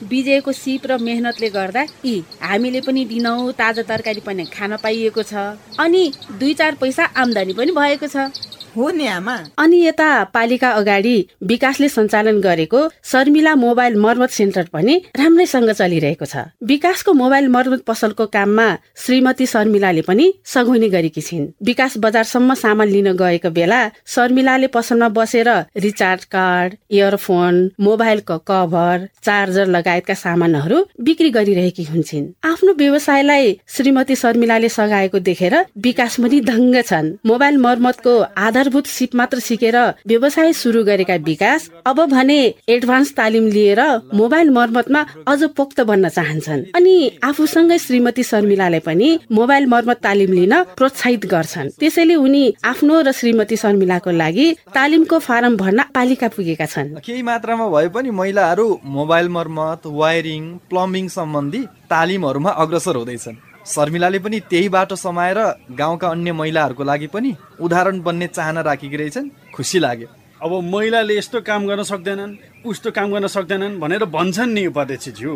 विजयको 0.01 0.51
सिप 0.51 0.85
र 0.89 0.97
मेहनतले 1.01 1.49
गर्दा 1.49 1.81
यी 2.05 2.13
हामीले 2.41 2.81
पनि 2.85 3.01
दिनौँ 3.05 3.51
ताजा 3.57 3.83
तरकारी 3.89 4.21
पनि 4.21 4.45
खान 4.53 4.77
पाइएको 4.77 5.23
छ। 5.23 5.33
अनि 5.77 6.03
दुई 6.39 6.53
चार 6.53 6.75
पैसा 6.81 7.03
आम्दानी 7.17 7.53
पनि 7.53 7.71
भएको 7.73 8.07
छ। 8.07 8.29
हो 8.75 8.89
नि 8.89 9.05
आमा। 9.07 9.35
अनि 9.57 9.77
यता 9.85 10.09
पालिका 10.33 10.69
अगाडि 10.71 11.15
विकासले 11.43 11.89
सञ्चालन 11.89 12.39
गरेको 12.41 12.81
शर्मिला 13.11 13.55
मोबाइल 13.55 13.95
मर्मत 13.97 14.29
सेन्टर 14.31 14.65
पनि 14.73 14.95
राम्रैसँग 15.19 15.71
चलिरहेको 15.71 16.25
छ। 16.25 16.35
विकासको 16.63 17.13
मोबाइल 17.13 17.47
मर्मत 17.47 17.81
पसलको 17.87 18.25
काममा 18.27 18.67
श्रीमती 18.97 19.45
शर्मिलाले 19.45 20.01
पनि 20.01 20.25
सघाउने 20.45 20.89
गरेकी 20.89 21.21
छिन्। 21.21 21.47
विकास 21.61 21.97
बजारसम्म 21.99 22.53
सामान 22.53 22.87
लिन 22.87 23.11
गएको 23.13 23.49
बेला 23.51 23.81
शर्मिलाले 24.07 24.67
पसलमा 24.67 25.09
बसेर 25.09 25.49
रिचार्ज 25.77 26.23
कार्ड 26.31 26.75
इयरफोन 26.91 27.55
मोबाइलको 27.79 28.37
कभर 28.47 29.07
चार्जर 29.23 29.65
लगायतका 29.67 30.13
सामानहरू 30.15 30.77
बिक्री 31.01 31.29
गरिरहेकी 31.31 31.83
हुन्छन्। 31.83 32.25
आफ्नो 32.45 32.73
व्यवसायलाई 32.73 33.57
श्रीमती 33.67 34.15
शर्मिलाले 34.15 34.69
सघाएको 34.69 35.19
देखेर 35.19 35.55
विकास 35.77 36.19
पनि 36.21 36.39
दङ्ग 36.41 36.81
छन्। 36.81 37.13
मोबाइल 37.25 37.57
मर्मतको 37.57 38.13
आधार 38.37 38.60
आधारभूत 38.61 38.87
सिप 38.87 39.15
मात्र 39.15 39.39
सिकेर 39.41 39.75
व्यवसाय 40.07 40.51
सुरु 40.53 40.83
गरेका 40.85 41.15
विकास 41.25 41.69
अब 41.89 41.99
भने 42.09 42.37
एडभान्स 42.69 43.13
तालिम 43.17 43.47
लिएर 43.49 43.81
मोबाइल 44.13 44.49
मर्मतमा 44.53 45.01
अझ 45.27 45.41
पोक्त 45.57 45.81
बन्न 45.89 46.09
चाहन्छन्। 46.09 46.61
अनि 46.77 46.95
आफूसँगै 47.23 47.77
श्रीमती 47.79 48.23
शर्मिलालाई 48.23 48.79
पनि 48.85 49.09
मोबाइल 49.31 49.65
मर्मत 49.65 49.97
तालिम 50.03 50.31
लिन 50.33 50.53
प्रोत्साहित 50.77 51.25
गर्छन्। 51.25 51.73
त्यसैले 51.81 52.15
उनी 52.21 52.43
आफ्नो 52.63 53.01
र 53.01 53.11
श्रीमती 53.11 53.57
शर्मिलाको 53.57 54.11
लागि 54.13 54.47
तालिमको 54.77 55.19
फारम 55.19 55.57
भर्न 55.57 55.89
पालिका 55.89 56.27
पुगेका 56.37 56.65
छन्। 56.65 57.01
केही 57.01 57.21
मात्रामा 57.25 57.65
भए 57.67 57.87
पनि 57.89 58.09
महिलाहरू 58.13 58.67
मोबाइल 58.85 59.29
मर्मत 59.37 59.89
वायरिङ 59.89 60.43
प्लम्बिङ 60.69 61.07
सम्बन्धी 61.17 61.61
तालिमहरूमा 61.89 62.51
अग्रसर 62.61 62.95
हुँदैछन्। 62.95 63.49
शर्मिलाले 63.65 64.19
पनि 64.19 64.39
त्यही 64.39 64.69
बाटो 64.69 64.95
समाएर 64.95 65.37
गाउँका 65.71 66.07
अन्य 66.09 66.31
महिलाहरूको 66.31 66.83
लागि 66.83 67.07
पनि 67.07 67.35
उदाहरण 67.59 68.01
बन्ने 68.01 68.27
चाहना 68.27 68.61
राखेकी 68.61 68.97
रहेछन् 68.97 69.29
खुसी 69.53 69.79
लाग्यो। 69.79 70.07
अब 70.41 70.51
महिलाले 70.73 71.17
यस्तो 71.17 71.41
काम 71.41 71.67
गर्न 71.67 71.83
सक्दैनन् 71.83 72.65
उस्तो 72.65 72.91
काम 72.91 73.11
गर्न 73.11 73.27
सक्दैनन् 73.27 73.79
भनेर 73.79 74.05
भन्छन् 74.05 74.53
नि 74.53 74.65
उपाध्यक्षज्यू। 74.67 75.33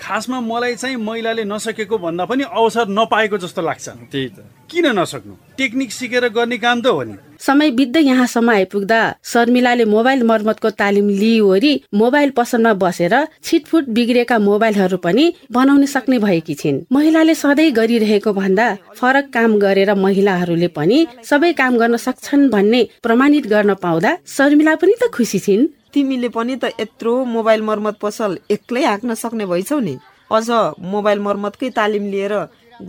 खासमा 0.00 0.40
मलाई 0.40 0.74
चाहिँ 0.74 0.96
महिलाले 0.96 1.44
नसकेको 1.44 1.98
भन्दा 1.98 2.24
पनि 2.24 2.42
अवसर 2.42 2.88
नपाएको 2.88 3.38
जस्तो 3.38 3.62
लाग्छ। 3.62 3.88
त्यही 3.88 4.28
त। 4.28 4.38
किन 4.70 4.86
नसक्नु? 4.98 5.34
टेक्निक 5.58 5.92
सिकेर 5.92 6.28
गर्ने 6.28 6.58
काम 6.58 6.80
त 6.82 6.86
हो 6.86 7.02
नि। 7.02 7.14
समय 7.40 7.70
बित्दै 7.70 8.00
यहाँसम्म 8.02 8.50
आइपुग्दा 8.50 9.00
शर्मिलाले 9.24 9.84
मोबाइल 9.86 10.22
मर्मतको 10.22 10.70
तालिम 10.80 11.08
लिइवरी 11.20 11.72
मोबाइल 11.94 12.30
पसलमा 12.36 12.72
बसेर 12.82 13.14
छिटफुट 13.42 13.88
बिग्रेका 13.96 14.38
मोबाइलहरू 14.38 14.96
पनि 14.98 15.24
बनाउन 15.52 15.84
सक्ने 15.86 16.18
भएकी 16.18 16.54
छिन्। 16.54 16.80
महिलाले 16.92 17.34
सधैँ 17.34 17.70
गरिरहेको 17.72 18.32
भन्दा 18.32 18.66
फरक 18.96 19.30
काम 19.32 19.58
गरेर 19.58 19.94
महिलाहरूले 19.96 20.68
पनि 20.76 20.98
सबै 21.24 21.52
काम 21.52 21.76
गर्न 21.78 21.96
सक्छन् 21.96 22.48
भन्ने 22.50 22.82
प्रमाणित 23.02 23.46
गर्न 23.46 23.74
पाउँदा 23.82 24.16
शर्मिला 24.36 24.74
पनि 24.74 24.94
त 25.02 25.10
खुसी 25.12 25.38
छिन्। 25.38 25.66
तिमीले 25.94 26.28
पनि 26.28 26.56
त 26.56 26.72
यत्रो 26.80 27.12
मोबाइल 27.24 27.62
मर्मत 27.62 27.96
पसल 28.02 28.38
एक्लै 28.50 28.84
हाँक्न 28.84 29.14
सक्ने 29.14 29.46
भइछौ 29.46 29.78
नि। 29.80 29.96
अझ 30.30 30.48
मोबाइल 30.92 31.18
मर्मतकै 31.22 31.70
तालिम 31.76 32.10
लिएर 32.10 32.34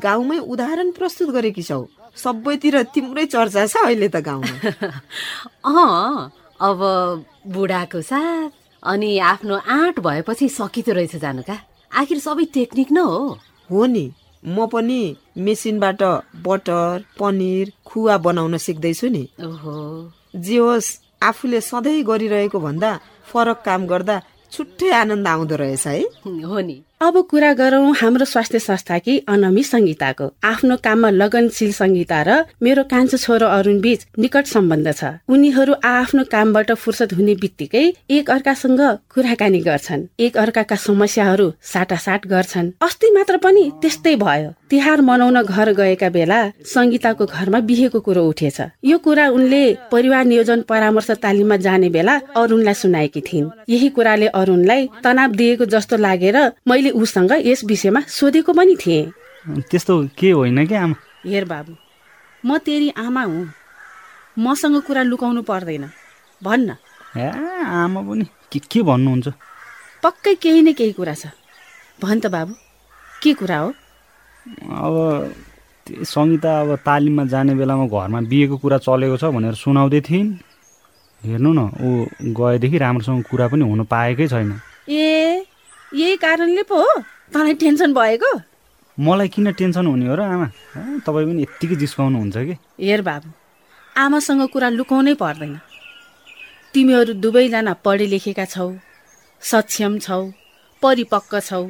गाउँमै 0.04 0.38
उदाहरण 0.54 0.90
प्रस्तुत 0.92 1.30
गरेकी 1.32 1.64
छौ। 1.64 1.84
सबैतिर 2.18 2.82
तिम्रै 2.94 3.26
चर्चा 3.26 3.66
छ 3.68 3.76
अहिले 3.86 4.10
त 4.10 4.16
गाउँमा। 4.22 4.56
अँ 5.70 6.32
अब 6.60 6.80
बुढाको 7.48 8.02
साथ 8.02 8.50
अनि 8.84 9.18
आफ्नो 9.32 9.56
आँट 9.56 10.00
भएपछि 10.00 10.50
सकिँदो 10.50 10.94
रहेछ 10.94 11.16
जानुका। 11.16 11.58
आखिर 11.92 12.20
सबै 12.20 12.46
टेक्निक 12.54 12.92
न 12.92 12.98
हो। 12.98 13.38
हो 13.72 13.86
नि। 13.86 14.06
म 14.44 14.66
पनि 14.66 15.02
मेसिनबाट 15.38 16.02
बटर 16.46 17.04
पनिर 17.20 17.72
खुवा 17.86 18.18
बनाउन 18.18 18.58
सिक्दैछु 18.58 19.08
नि। 19.08 19.24
ओहो। 19.42 19.78
जे 20.36 20.58
होस् 20.58 20.90
आफूले 21.24 21.62
सधैँ 21.62 22.04
गरिरहेको 22.04 22.60
भन्दा 22.60 22.92
फरक 23.30 23.62
काम 23.66 23.88
गर्दा 23.88 24.22
छुट्टै 24.52 24.90
आनन्द 24.92 25.28
आउँदो 25.28 25.56
रहेछ 25.56 25.88
है। 25.88 26.02
हो 26.46 26.60
नि। 26.60 26.78
अब 27.02 27.18
कुरा 27.30 27.52
गरौं 27.54 27.94
हाम्रो 27.96 28.26
स्वास्थ्य 28.26 28.60
संस्थाकी 28.60 29.18
अनमी 29.30 29.64
संगीताको। 29.64 30.26
आफ्नो 30.44 30.76
काममा 30.82 31.10
लगनशील 31.12 31.72
संगीता 31.72 32.22
र 32.28 32.30
मेरो 32.58 32.84
कान्छो 32.90 33.18
छोरो 33.18 33.48
अरुण 33.48 33.80
बीच 33.82 34.06
निकट 34.18 34.46
सम्बन्ध 34.48 34.88
छ। 34.92 35.04
उनीहरू 35.30 35.74
आफ्नो 35.86 36.24
कामबाट 36.26 36.72
फुर्सद 36.74 37.14
हुने 37.14 37.36
बित्तिकै 37.38 37.86
एक 38.10 38.30
अर्कासँग 38.32 38.82
कुराकानी 39.14 39.60
गर्छन्। 39.62 40.08
एक 40.18 40.38
अर्काका 40.38 40.76
समस्याहरू 40.76 41.48
साटासाट 41.64 42.26
गर्छन्। 42.28 42.72
अस्ति 42.82 43.12
मात्र 43.14 43.38
पनि 43.46 43.64
त्यस्तै 43.78 44.16
भयो। 44.18 44.50
तिहार 44.68 45.02
मनाउन 45.02 45.42
घर 45.44 45.72
गएका 45.74 46.10
बेला 46.10 46.40
संगीताको 46.66 47.26
घरमा 47.26 47.60
बिहेको 47.62 48.00
कुरो 48.02 48.26
उठेछ। 48.26 48.58
यो 48.84 48.98
कुरा 48.98 49.28
उनले 49.30 49.64
परिवार 49.94 50.26
नियोजन 50.26 50.62
परामर्श 50.68 51.12
तालिममा 51.22 51.58
जाने 51.62 51.90
बेला 51.90 52.16
अरुणलाई 52.36 52.74
सुनाएकी 52.74 53.22
थिइन्। 53.22 53.48
यही 53.70 53.90
कुराले 53.96 54.28
अरुणलाई 54.34 54.90
तनाव 55.04 55.32
दिएको 55.40 55.66
जस्तो 55.68 55.98
लागेर 55.98 56.38
मैले 56.68 56.87
उसँग 56.92 57.32
यस 57.46 57.64
विषयमा 57.64 58.02
सोधेको 58.08 58.54
पनि 58.54 58.76
थिएँ। 58.76 59.12
त्यस्तो 59.70 59.94
के 60.18 60.32
होइन 60.32 60.66
कि 60.68 60.76
आमा? 60.76 60.96
हेर 61.26 61.46
बाबु 61.46 61.74
म 62.44 62.58
तेरी 62.58 62.90
आमा 62.98 63.24
हुँ। 63.24 63.48
मसँग 64.40 64.82
कुरा 64.88 65.02
लुकाउनु 65.04 65.42
पर्दैन। 65.42 65.90
भन्न 66.42 66.76
ए 67.18 67.28
आमा 67.66 68.02
पनि 68.02 68.26
के 68.52 68.60
के 68.60 68.82
भन्नुहुन्छ? 68.84 69.28
पक्कै 70.04 70.36
केही 70.36 70.62
न 70.62 70.74
केही 70.74 70.94
कुरा 70.94 71.14
छ। 71.14 71.34
भन् 72.02 72.22
त 72.22 72.28
बाबु 72.28 72.54
के 73.24 73.34
कुरा 73.34 73.58
हो? 73.58 73.70
अब 74.70 74.96
सङ्गीता 75.88 76.52
अब 76.62 76.76
तालिममा 76.86 77.24
जाने 77.26 77.56
बेलामा 77.56 77.88
घरमा 77.88 78.20
बिहेको 78.30 78.58
कुरा 78.62 78.78
चलेको 78.78 79.18
छ 79.18 79.34
भनेर 79.34 79.56
सुनाउँदै 79.56 80.02
थिइन्। 80.04 80.30
हेर्नु 81.22 81.52
न 81.54 81.60
ऊ 81.82 81.90
गएदेखि 82.38 82.78
राम्रोसँग 82.78 83.24
कुरा 83.26 83.48
पनि 83.48 83.64
हुन 83.66 83.84
पाएकै 83.90 84.28
छैन। 84.28 84.52
ए 84.90 85.47
यही 85.96 86.16
कारणले 86.16 86.64
पो 86.64 86.76
हो। 86.76 87.00
तँलाई 87.34 87.54
टेन्सन 87.54 87.94
भएको? 87.94 88.32
मलाई 88.98 89.28
किन 89.28 89.52
टेन्सन 89.52 89.86
हुने 89.88 90.08
हो 90.08 90.16
र 90.16 90.22
आमा? 90.22 90.48
तपाईँ 91.06 91.26
पनि 91.28 91.42
यत्तिकै 91.42 91.76
जिस्काउनुहुन्छ 91.76 92.38
कि? 92.38 92.56
हेर 92.82 93.02
बाबु 93.02 93.30
आमासँग 93.96 94.42
कुरा 94.54 94.70
लुकाउनै 94.70 95.14
पर्दैन। 95.14 95.60
तिमीहरू 96.74 97.14
दुवैजना 97.24 97.74
पढे 97.86 98.06
लेखेका 98.06 98.46
छौ 98.46 98.68
सक्षम 99.42 99.98
छौ 100.00 100.22
परिपक्व 100.84 101.40
छौ 101.40 101.64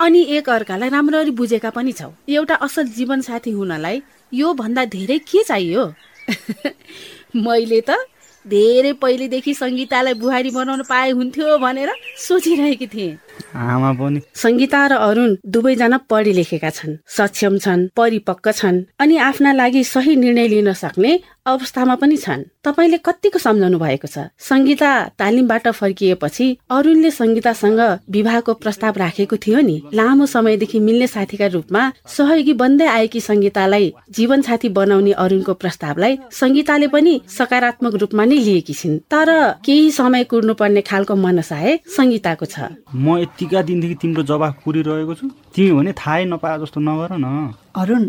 अनि 0.00 0.20
एक 0.36 0.50
अर्कालाई 0.50 0.88
राम्ररी 0.88 1.30
बुझेका 1.30 1.70
पनि 1.70 1.92
छौ। 1.92 2.10
एउटा 2.28 2.54
असल 2.66 2.84
जीवनसाथी 2.96 3.50
हुनलाई 3.50 4.02
यो 4.32 4.52
भन्दा 4.54 4.84
धेरै 4.96 5.18
के 5.28 5.42
चाहियो? 5.44 5.84
मैले 7.44 7.80
त 7.80 8.00
धेरै 8.46 8.92
पहिलेदेखि 9.02 9.54
सङ्गीतालाई 9.54 10.14
बुहारी 10.14 10.50
बनाउन 10.50 10.82
पाए 10.88 11.10
हुन्थ्यो 11.10 11.58
भनेर 11.58 11.90
सोचिरहेकी 12.26 12.86
थिएँ। 12.86 13.25
आमा 13.54 13.92
पनि। 14.00 14.20
सङ्गीता 14.34 14.80
र 14.86 14.92
अरुण 15.08 15.30
दुवैजना 15.46 15.98
पढे 16.10 16.32
लेखेका 16.32 16.70
छन् 16.70 16.98
सक्षम 17.16 17.58
छन् 17.58 17.88
परिपक्व 17.96 18.52
छन् 18.52 18.84
अनि 19.00 19.16
आफ्ना 19.28 19.52
लागि 19.52 19.84
सही 19.84 20.16
निर्णय 20.16 20.46
लिन 20.48 20.72
सक्ने 20.72 21.12
अवस्थामा 21.46 21.94
पनि 21.94 22.16
छन्। 22.16 22.42
तपाईँले 22.64 22.98
कतिको 23.06 23.38
सम्झाउनु 23.38 23.78
भएको 23.78 24.08
छ? 24.10 24.18
सङ्गीता 24.34 24.90
तालिमबाट 25.14 25.68
फर्किएपछि 25.78 26.46
अरुणले 26.70 27.10
सङ्गीतासँग 27.10 27.80
विवाहको 28.10 28.52
प्रस्ताव 28.62 28.94
राखेको 28.98 29.36
थियो 29.36 29.60
नि। 29.62 29.76
लामो 29.94 30.26
समयदेखि 30.26 30.78
मिल्ने 30.80 31.06
साथीका 31.06 31.46
रूपमा 31.54 31.82
सहयोगी 32.16 32.54
बन्दै 32.62 32.86
आएकी 32.86 33.20
सङ्गीतालाई 33.20 33.86
जीवन 34.10 34.42
साथी 34.42 34.68
बनाउने 34.74 35.12
अरुणको 35.14 35.54
प्रस्तावलाई 35.54 36.18
सङ्गीताले 36.34 36.86
पनि 36.90 37.14
सकारात्मक 37.38 37.94
रूपमा 37.94 38.24
नै 38.26 38.38
लिएकी 38.42 38.74
छिन्। 38.74 38.98
तर 39.06 39.30
केही 39.62 39.90
समय 39.94 40.24
कुर्नुपर्ने 40.26 40.82
खालको 40.82 41.14
मनसाय 41.14 41.78
सङ्गीताको 41.96 42.46
छ। 42.46 42.74
म 42.90 43.25
यत्तिका 43.26 43.62
दिनदेखि 43.68 43.94
तिम्रो 43.98 44.22
जवाफ 44.22 44.54
कुरिरहेको 44.64 45.14
छु। 45.18 45.26
तिमी 45.54 45.70
भने 45.74 45.92
थाहै 45.98 46.24
नपाए 46.30 46.58
जस्तो 46.62 46.78
नगर 46.80 47.10
न। 47.18 47.52
अरुण 47.74 48.02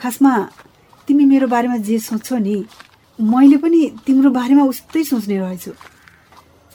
खासमा 0.00 0.32
तिमी 1.08 1.24
मेरो 1.24 1.46
बारेमा 1.48 1.76
जे 1.88 1.98
सोच्छौ 1.98 2.38
नि 2.38 2.56
मैले 3.18 3.56
पनि 3.56 3.80
तिम्रो 4.06 4.30
बारेमा 4.30 4.64
उस्तै 4.68 5.02
सोच्ने 5.04 5.36
रहेछु। 5.38 5.72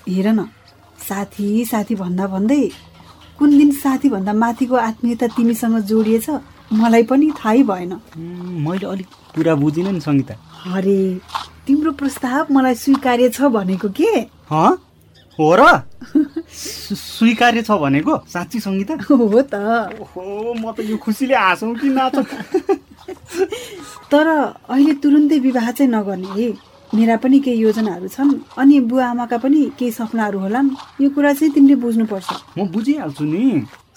हेर 0.08 0.28
न 0.34 0.50
साथी 1.00 1.66
साथी 1.66 1.96
भन्दा 1.96 2.26
भन्दै 2.28 2.64
कुन 3.40 3.50
दिन 3.58 3.72
साथीभन्दा 3.72 4.34
माथिको 4.34 4.76
आत्मीयता 4.76 5.28
तिमीसँग 5.36 5.78
जोडिएछ 5.88 6.28
मलाई 6.74 7.04
पनि 7.04 7.32
थाहै 7.40 7.64
भएन। 7.64 7.94
मैले 8.66 8.86
अलिक 8.88 9.08
कुरा 9.36 9.56
बुझिनँ 9.56 9.92
नि 9.92 10.02
सङ्गीता। 10.02 10.34
अरे 10.76 10.98
तिम्रो 11.68 11.92
प्रस्ताव 12.00 12.54
मलाई 12.54 12.76
स्वीकार्य 12.76 13.30
छ 13.30 13.52
भनेको 13.54 13.90
के? 13.96 14.12
हँ 15.40 15.56
र? 15.56 15.64
स्वी- 16.52 17.00
स्वीकार्य 17.00 17.62
छ 17.62 17.72
भनेको? 17.72 18.14
साँच्ची 18.28 18.60
सङ्गीता? 18.60 18.94
हो 19.08 19.42
त। 19.42 19.56
ओहो 19.56 20.54
म 20.54 20.72
त 20.76 20.84
यो 20.84 20.98
खुसीले 20.98 21.36
हाँसौँ 21.36 21.76
कि 21.80 21.90
नाचौँ? 21.90 22.24
तर 24.12 24.28
अहिले 24.70 24.94
तुरुन्तै 25.00 25.40
विवाह 25.40 25.72
चाहिँ 25.72 25.92
नगर्ने 25.92 26.28
है। 26.36 26.48
मेरा 26.96 27.16
पनि 27.24 27.40
केही 27.40 27.62
योजनाहरू 27.62 28.08
छन् 28.08 28.34
अनि 28.58 28.80
बुवा 28.90 29.06
आमाका 29.16 29.38
पनि 29.38 29.72
केही 29.80 29.92
सपनाहरू 29.92 30.40
होलान्। 30.40 30.70
यो 31.02 31.10
कुरा 31.10 31.34
चाहिँ 31.34 31.54
तिमीले 31.54 31.76
बुझ्नुपर्छ। 31.76 32.30
म 32.58 32.68
बुझिहाल्छु 32.68 33.24
नि। 33.24 33.46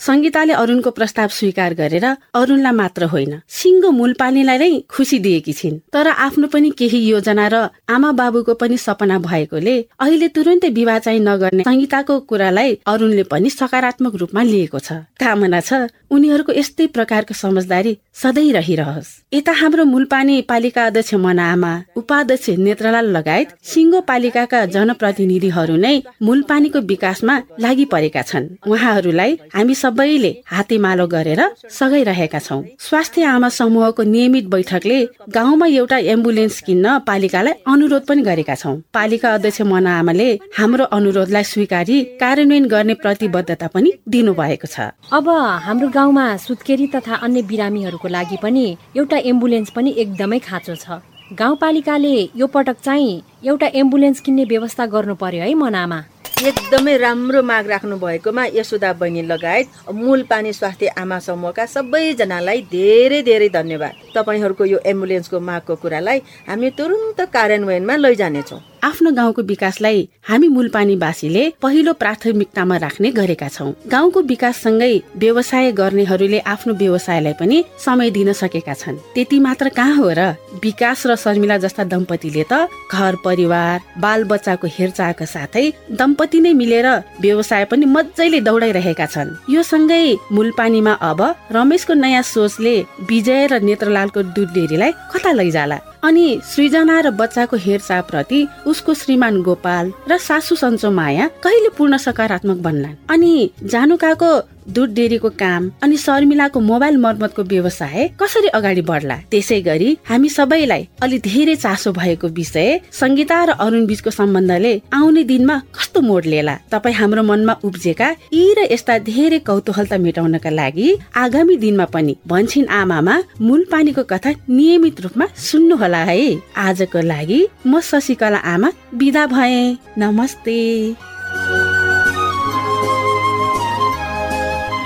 सङ्गीताले 0.07 0.53
अरुणको 0.63 0.91
प्रस्ताव 0.99 1.29
स्वीकार 1.39 1.75
गरेर 1.81 2.07
अरुणलाई 2.35 2.75
मात्र 2.81 3.03
होइन 3.13 3.35
सिङ्गो 3.59 3.91
मूलपानीलाई 4.01 4.59
नै 4.59 4.71
खुसी 4.91 5.19
दिएकी 5.25 5.53
छिन्। 5.53 5.81
तर 5.95 6.07
आफ्नो 6.27 6.47
पनि 6.53 6.71
केही 6.79 7.01
योजना 7.07 7.47
र 7.53 7.57
आमा 7.87 8.11
बाबुको 8.21 8.55
पनि 8.63 8.77
सपना 8.77 9.19
भएकोले 9.23 9.77
अहिले 10.03 10.29
तुरन्तै 10.37 10.71
विवाह 10.79 10.99
चाहिँ 11.07 11.21
नगर्ने 11.21 11.63
सङ्गीताको 11.69 12.15
कुरालाई 12.31 12.71
अरुणले 12.87 13.25
पनि 13.33 13.51
सकारात्मक 13.51 14.15
रूपमा 14.21 14.43
लिएको 14.43 14.79
छ। 14.79 15.07
कामना 15.23 15.61
छ 15.61 15.87
उनीहरूको 16.11 16.53
यस्तै 16.53 16.87
प्रकारको 16.97 17.35
समझदारी 17.35 17.93
सधैँ 18.23 18.53
रहिरहोस्। 18.53 19.09
यता 19.33 19.53
हाम्रो 19.61 19.85
मूलपानी 19.85 20.35
पालिका 20.51 20.83
अध्यक्ष 20.87 21.15
मना 21.17 21.47
आमा 21.53 21.73
उपाध्यक्ष 21.97 22.49
नेत्रलाल 22.59 23.07
लगायत 23.17 23.49
सिङ्गो 23.65 24.01
पालिकाका 24.11 24.59
जनप्रतिनिधिहरू 24.75 25.77
नै 25.77 25.95
मूलपानीको 26.27 26.81
विकासमा 26.91 27.35
लागि 27.65 27.85
परेका 27.95 28.23
छन्। 28.23 28.45
उहाँहरूलाई 28.67 29.33
हामी 29.55 29.75
सबैले 29.93 30.31
हातेमालो 30.47 31.07
गरेर 31.07 31.41
सघाइरहेका 31.71 32.39
छौँ। 32.39 32.63
स्वास्थ्य 32.81 33.25
आमा 33.27 33.49
समूहको 33.53 34.03
नियमित 34.05 34.47
बैठकले 34.49 34.99
गाउँमा 35.29 35.67
एउटा 35.69 35.97
एम्बुलेन्स 36.13 36.61
किन्न 36.67 36.99
पालिकालाई 37.07 37.55
अनुरोध 37.69 38.07
पनि 38.09 38.23
गरेका 38.23 38.55
छौँ। 38.55 38.75
पालिका 38.95 39.35
अध्यक्ष 39.35 39.61
मना 39.69 39.99
आमाले 39.99 40.29
हाम्रो 40.59 40.85
अनुरोधलाई 40.97 41.45
स्वीकारी 41.45 41.97
कार्यान्वयन 42.23 42.67
गर्ने 42.73 42.95
प्रतिबद्धता 43.05 43.67
पनि 43.69 43.93
दिनुभएको 44.09 44.67
छ। 44.67 44.97
अब 45.13 45.29
हाम्रो 45.61 45.89
गाउँमा 45.93 46.27
सुत्केरी 46.41 46.87
तथा 46.95 47.15
अन्य 47.21 47.43
बिरामीहरूको 47.53 48.09
लागि 48.09 48.37
पनि 48.43 48.67
एउटा 48.97 49.17
एम्बुलेन्स 49.29 49.71
पनि 49.77 49.91
एकदमै 49.99 50.39
खाँचो 50.49 50.75
छ। 50.75 51.05
गाउँपालिकाले 51.37 52.17
यो 52.37 52.47
पटक 52.47 52.81
चाहिँ 52.81 53.23
एउटा 53.45 53.67
एम्बुलेन्स 53.75 54.21
किन्ने 54.21 54.45
व्यवस्था 54.49 54.87
गर्नु 54.87 55.15
पर्यो 55.21 55.43
है 55.43 55.55
मनामा 55.55 56.01
एकदमै 56.43 56.97
राम्रो 56.99 57.41
माग 57.43 57.67
राख्नु 57.71 57.97
भएकोमा 58.03 58.45
यशोदा 58.55 58.93
बहिनी 59.01 59.23
लगायत 59.23 59.67
मूल 59.95 60.23
पानी 60.31 60.53
स्वास्थ्य 60.53 60.89
आमा 61.03 61.19
समूहका 61.27 61.67
सबैजनालाई 61.75 62.61
धेरै 62.73 63.21
धेरै 63.23 63.49
धन्यवाद। 63.59 63.95
तपाईँहरूको 64.17 64.65
यो 64.65 64.79
एम्बुलेन्सको 64.93 65.41
मागको 65.49 65.75
कुरालाई 65.83 66.19
हामी 66.51 66.71
तुरुन्त 66.79 67.21
कार्यान्वयनमा 67.37 67.97
लैजानेछौँ। 67.97 68.61
आफ्नो 68.83 69.11
गाउँको 69.13 69.43
विकासलाई 69.43 70.09
हामी 70.29 70.49
मूलपानीवासीले 70.49 71.43
पहिलो 71.63 71.93
प्राथमिकतामा 71.93 72.77
राख्ने 72.77 73.11
गरेका 73.11 73.49
छौँ। 73.49 73.73
गाउँको 73.87 74.21
विकाससँगै 74.23 74.95
व्यवसाय 75.23 75.71
गर्नेहरूले 75.73 76.39
आफ्नो 76.45 76.75
व्यवसायलाई 76.75 77.33
पनि 77.39 77.63
समय 77.79 78.11
दिन 78.11 78.33
सकेका 78.33 78.75
छन्। 78.75 78.97
त्यति 79.15 79.39
मात्र 79.39 79.69
कहाँ 79.79 79.95
हो 79.97 80.09
र 80.19 80.35
विकास 80.63 81.07
र 81.07 81.15
शर्मिला 81.15 81.57
जस्ता 81.63 81.85
दम्पतिले 81.85 82.45
त 82.51 82.67
घर 82.91 83.17
परिवार 83.23 83.81
बाल 84.03 84.25
बच्चाको 84.25 84.67
हेरचाहका 84.67 85.25
साथै 85.25 85.65
दम्पति 85.95 86.41
नै 86.41 86.53
मिलेर 86.53 86.87
व्यवसाय 87.23 87.65
पनि 87.71 87.87
मजाले 87.87 88.41
दौडाइरहेका 88.43 89.07
छन्। 89.07 89.37
यो 89.47 89.63
सँगै 89.63 90.03
मूलपानीमा 90.35 90.93
अब 91.07 91.21
रमेशको 91.55 91.95
नयाँ 91.95 92.23
सोचले 92.27 92.75
विजय 93.07 93.47
र 93.47 93.63
नेत्रलालको 93.63 94.23
दुध 94.35 94.51
डेरीलाई 94.59 94.93
कता 95.15 95.33
लैजाला? 95.39 95.79
अनि 96.03 96.41
सृजना 96.45 97.01
र 97.01 97.11
बच्चाको 97.11 97.57
हेरचाह 97.57 98.01
प्रति 98.01 98.49
उसको 98.67 98.95
श्रीमान 98.95 99.43
गोपाल 99.43 99.93
र 100.09 100.19
सासु 100.19 100.57
सन्चो 100.57 100.91
माया 100.91 101.29
कहिले 101.43 101.69
पूर्ण 101.69 101.97
सकारात्मक 101.97 102.57
बन्लान्? 102.57 102.95
अनि 103.11 103.51
जानुकाको 103.65 104.31
दुध 104.69 104.95
डेरीको 104.95 105.29
काम 105.39 105.71
अनि 105.83 105.97
शर्मिलाको 105.97 106.61
मोबाइल 106.61 106.97
मर्मतको 106.97 107.43
व्यवसाय 107.43 108.09
कसरी 108.21 108.49
अगाडि 108.49 108.83
बढ्ला? 108.83 109.17
त्यसै 109.31 109.61
गरी 109.61 109.97
हामी 110.09 110.29
सबैलाई 110.29 110.89
अलि 111.03 111.19
धेरै 111.19 111.57
चासो 111.57 111.93
भएको 111.93 112.29
विषय 112.29 112.81
संगीता 112.93 113.45
र 113.45 113.51
अरुण 113.59 113.87
बीचको 113.87 114.11
सम्बन्धले 114.11 114.73
आउने 114.93 115.23
दिनमा 115.25 115.57
कस्तो 115.75 116.01
मोड 116.01 116.25
लिएला? 116.27 116.55
तपाईँ 116.71 116.95
हाम्रो 116.95 117.23
मनमा 117.23 117.55
उब्जेका 117.65 118.09
यी 118.33 118.45
र 118.59 118.67
यस्ता 118.73 118.99
धेरै 119.03 119.39
कौतूहलता 119.49 119.97
मेटाउनका 119.99 120.51
लागि 120.51 120.89
आगामी 121.17 121.57
दिनमा 121.57 121.85
पनि 121.95 122.17
भन्छिन 122.27 122.67
आमामा 122.71 123.17
मूल 123.41 123.65
पानीको 123.73 124.03
कथा 124.03 124.31
नियमित 124.49 125.01
रूपमा 125.01 125.27
सुन्नुहोला 125.37 126.03
है। 126.11 126.21
आजको 126.57 127.01
लागि 127.03 127.41
म 127.67 127.81
शशिकला 127.81 128.39
आमा 128.55 128.71
बिदा 128.95 129.27
भए। 129.27 129.61
नमस्ते। 129.99 130.59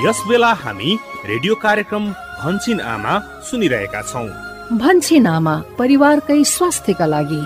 यस 0.04 0.18
बेला 0.28 0.52
हामी 0.52 0.98
रेडियो 1.26 1.54
कार्यक्रम 1.54 2.04
भन्छिन 2.40 2.80
आमा 2.80 3.12
सुनिरहेका 3.50 4.02
छौँ। 4.02 4.28
भन्छिन 4.78 5.26
आमा 5.26 5.54
परिवारकै 5.78 6.44
स्वास्थ्यका 6.44 7.06
लागि। 7.06 7.40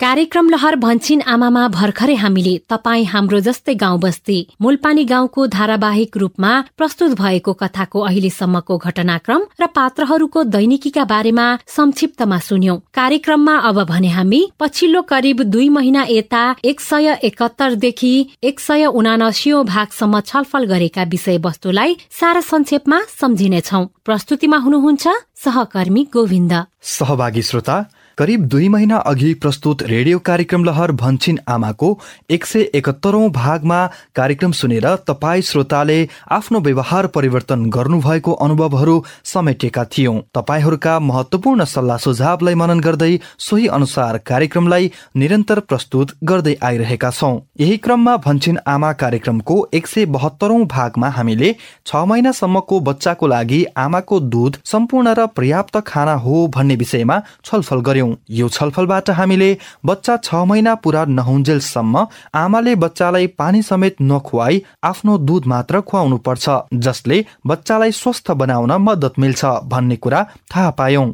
कार्यक्रम 0.00 0.48
लहर 0.50 0.76
भन्छिन 0.76 1.20
आमामा 1.22 1.62
भर्खरै 1.68 2.14
हामीले 2.14 2.52
तपाईँ 2.68 3.04
हाम्रो 3.04 3.40
जस्तै 3.40 3.74
गाउँ 3.74 3.98
बस्ती 4.00 4.36
मूलपानी 4.60 5.04
गाउँको 5.04 5.46
धारावाहिक 5.46 6.16
रूपमा 6.16 6.52
प्रस्तुत 6.78 7.16
भएको 7.18 7.52
कथाको 7.52 8.00
अहिलेसम्मको 8.00 8.78
घटनाक्रम 8.78 9.44
र 9.60 9.66
पात्रहरूको 9.76 10.44
दैनिकीका 10.56 11.04
बारेमा 11.04 11.46
संक्षिप्तमा 11.68 12.38
सुन्यौं। 12.38 12.78
कार्यक्रममा 12.94 13.58
अब 13.68 13.82
भने 13.92 14.14
हामी 14.16 14.40
पछिल्लो 14.60 15.02
करिब 15.12 15.42
दुई 15.52 15.68
महिना 15.68 16.06
यता 16.08 16.42
एक 16.64 16.80
सय 16.80 17.20
एकहत्तरदेखि 17.22 18.14
एक 18.44 18.60
सय 18.60 18.86
उनासी 18.96 19.52
भागसम्म 19.68 20.20
छलफल 20.24 20.64
गरेका 20.64 21.08
विषयवस्तुलाई 21.12 21.96
सारा 22.20 22.40
संक्षेपमा 22.48 23.04
सम्झिनेछौ। 23.20 23.84
प्रस्तुतिमा 24.08 24.64
हुनुहुन्छ 24.64 25.08
सहकर्मी 25.44 26.08
गोविन्द। 26.12 26.60
सहभागी 26.96 27.42
श्रोता 27.42 27.80
करिब 28.20 28.40
दुई 28.44 28.68
महिना 28.68 28.96
अघि 29.08 29.32
प्रस्तुत 29.34 29.82
रेडियो 29.82 30.18
कार्यक्रम 30.18 30.64
लहर 30.64 30.90
भन्छिन 30.92 31.38
आमाको 31.48 31.88
एक 32.30 32.46
सय 32.46 32.62
एकहत्तरौं 32.74 33.30
भागमा 33.32 33.78
कार्यक्रम 34.16 34.52
सुनेर 34.52 34.86
तपाईँ 35.08 35.42
श्रोताले 35.42 35.96
आफ्नो 36.30 36.60
व्यवहार 36.60 37.06
परिवर्तन 37.14 37.64
गर्नुभएको 37.76 38.32
अनुभवहरू 38.46 38.96
समेटेका 39.24 39.84
थियौं। 39.92 40.14
तपाईँहरूका 40.34 40.98
महत्वपूर्ण 41.02 41.64
सल्लाह 41.66 41.96
सुझावलाई 41.98 42.54
मनन 42.54 42.80
गर्दै 42.80 43.18
सोही 43.38 43.66
अनुसार 43.78 44.18
कार्यक्रमलाई 44.26 44.90
निरन्तर 45.16 45.60
प्रस्तुत 45.68 46.12
गर्दै 46.24 46.54
आइरहेका 46.62 47.10
छौं। 47.12 47.32
यही 47.60 47.76
क्रममा 47.78 48.16
भन्छिन 48.26 48.58
आमा 48.66 48.92
कार्यक्रमको 49.04 49.58
एक 49.72 49.86
सय 49.86 50.06
बहत्तरौं 50.18 50.60
भागमा 50.74 51.12
हामीले 51.16 51.54
छ 51.86 52.04
महिनासम्मको 52.12 52.80
बच्चाको 52.90 53.32
लागि 53.34 53.64
आमाको 53.78 54.20
दुध 54.28 54.62
सम्पूर्ण 54.66 55.18
र 55.18 55.26
पर्याप्त 55.36 55.82
खाना 55.86 56.20
हो 56.28 56.46
भन्ने 56.54 56.80
विषयमा 56.84 57.20
छलफल 57.44 57.88
गर्यौं। 57.90 58.08
यो 58.30 58.48
छलफलबाट 58.50 59.10
हामीले 59.18 59.50
बच्चा 59.86 60.16
छ 60.18 60.42
महिना 60.46 60.74
पुरा 60.84 61.04
नहुन्जेलसम्म 61.10 62.06
आमाले 62.36 62.74
बच्चालाई 62.84 63.26
पानी 63.38 63.62
समेत 63.62 63.96
नखुवाई 64.02 64.62
आफ्नो 64.84 65.16
दुध 65.20 65.46
मात्र 65.46 65.80
खुवाउनु 65.82 66.16
पर्छ 66.26 66.58
जसले 66.86 67.24
बच्चालाई 67.46 67.92
स्वस्थ 67.92 68.30
बनाउन 68.40 68.72
मद्दत 68.80 69.18
मिल्छ 69.18 69.44
भन्ने 69.70 69.96
कुरा 69.98 70.22
थाहा 70.50 70.70
पायौं। 70.78 71.06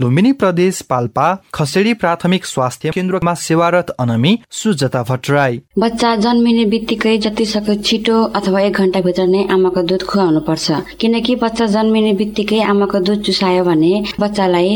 लुम्बिनी 0.00 0.32
प्रदेश 0.40 0.80
पाल्पा 0.90 1.26
खसेडी 1.54 1.94
प्राथमिक 2.02 2.44
स्वास्थ्य 2.46 2.90
केन्द्रमा 2.90 3.34
सेवारत 3.40 3.90
अनमी 4.00 4.32
सुजता 4.52 5.02
भट्टराई। 5.10 5.60
बच्चा 5.78 6.14
जन्मिने 6.24 6.64
बित्तिकै 6.72 7.16
जति 7.18 7.44
सक्यो 7.46 7.74
छिटो 7.82 8.22
अथवा 8.36 8.60
एक 8.60 8.78
घन्टाभित्र 8.78 9.26
नै 9.26 9.44
आमाको 9.52 9.82
दुध 9.90 10.02
खुवाउनु 10.10 10.40
पर्छ 10.48 10.80
किनकि 11.00 11.34
बच्चा 11.42 11.66
जन्मिने 11.74 12.12
बित्तिकै 12.20 12.60
आमाको 12.64 12.98
दुध 13.06 13.22
चुसायो 13.22 13.64
भने 13.64 13.92
बच्चालाई 14.20 14.70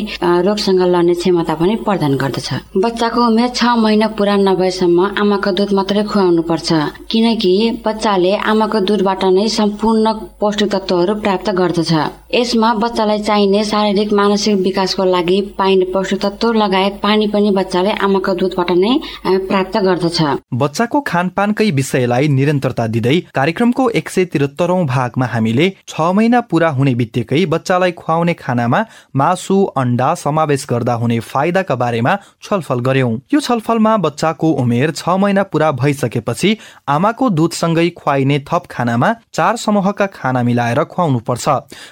रोगसँग 0.46 0.82
लड्ने 0.84 1.14
क्षमता 1.16 1.54
प्रदान 1.76 2.14
गर्दछ। 2.16 2.48
बच्चाको 2.76 3.26
उमेर 3.26 3.48
छ 3.50 3.64
महिना 3.76 4.07
पुरा 4.14 4.37
नभएसम्म 4.38 4.98
आमाको 5.18 5.50
दुध 5.52 5.72
मात्रै 5.72 6.02
खुवाउनु 6.05 6.42
पर्छ 6.42 6.68
किनकि 7.11 7.83
बच्चाले 7.87 8.35
आमाको 8.52 8.81
दुधबाट 8.87 9.24
नै 9.35 9.48
सम्पूर्ण 9.48 10.12
पौष्टिक 10.40 10.70
तत्वहरू 10.72 11.14
प्राप्त 11.20 11.50
गर्दछ। 11.50 11.92
यसमा 12.35 12.72
बच्चालाई 12.74 13.18
चाहिने 13.22 13.64
शारीरिक 13.64 14.12
मानसिक 14.12 14.55
विकासको 14.61 15.05
लागि 15.07 15.40
पाइने 15.59 15.85
पौष्टिक 15.92 16.20
तत्व 16.20 16.52
लगायत 16.52 16.98
पानी 17.02 17.26
पनि 17.35 17.50
बच्चाले 17.50 17.90
आमाको 18.07 18.35
दुधबाट 18.35 18.70
नै 18.72 18.92
प्राप्त 19.24 19.76
गर्दछ। 19.87 20.18
बच्चाको 20.55 21.00
खानपानकै 21.00 21.70
विषयलाई 21.70 22.29
निरन्तरता 22.29 22.87
दिँदै 22.87 23.16
कार्यक्रमको 23.35 23.88
एक 24.00 24.09
सय 24.09 24.24
त्रिहत्तरौं 24.33 24.87
भागमा 24.87 25.26
हामीले 25.26 25.70
छ 25.88 26.11
महिना 26.16 26.40
पुरा 26.50 26.68
हुने 26.70 26.94
बित्तिकै 26.94 27.44
बच्चालाई 27.46 27.92
खुवाउने 27.92 28.35
खानामा 28.37 28.85
मासु 29.16 29.57
अन्डा 29.76 30.12
समावेश 30.16 30.66
गर्दा 30.70 30.94
हुने 30.94 31.18
फाइदाका 31.56 31.74
बारेमा 31.74 32.16
छलफल 32.42 32.80
गर्यौं। 32.80 33.12
यो 33.32 33.40
छलफलमा 33.40 33.96
बच्चाको 33.98 34.50
उमेर 34.54 34.90
छ 34.92 35.08
महिना 35.16 35.42
पुरा 35.44 35.70
भइसकेपछि 35.72 36.56
आमाको 36.86 37.28
दुधसँगै 37.30 37.88
खुवाइने 37.92 38.38
थप 38.44 38.66
खानामा 38.70 39.12
चार 39.32 39.56
समूहका 39.56 40.06
खाना 40.12 40.42
मिलाएर 40.42 40.84
खुवाउनु 40.86 41.18
पर्छ 41.20 41.48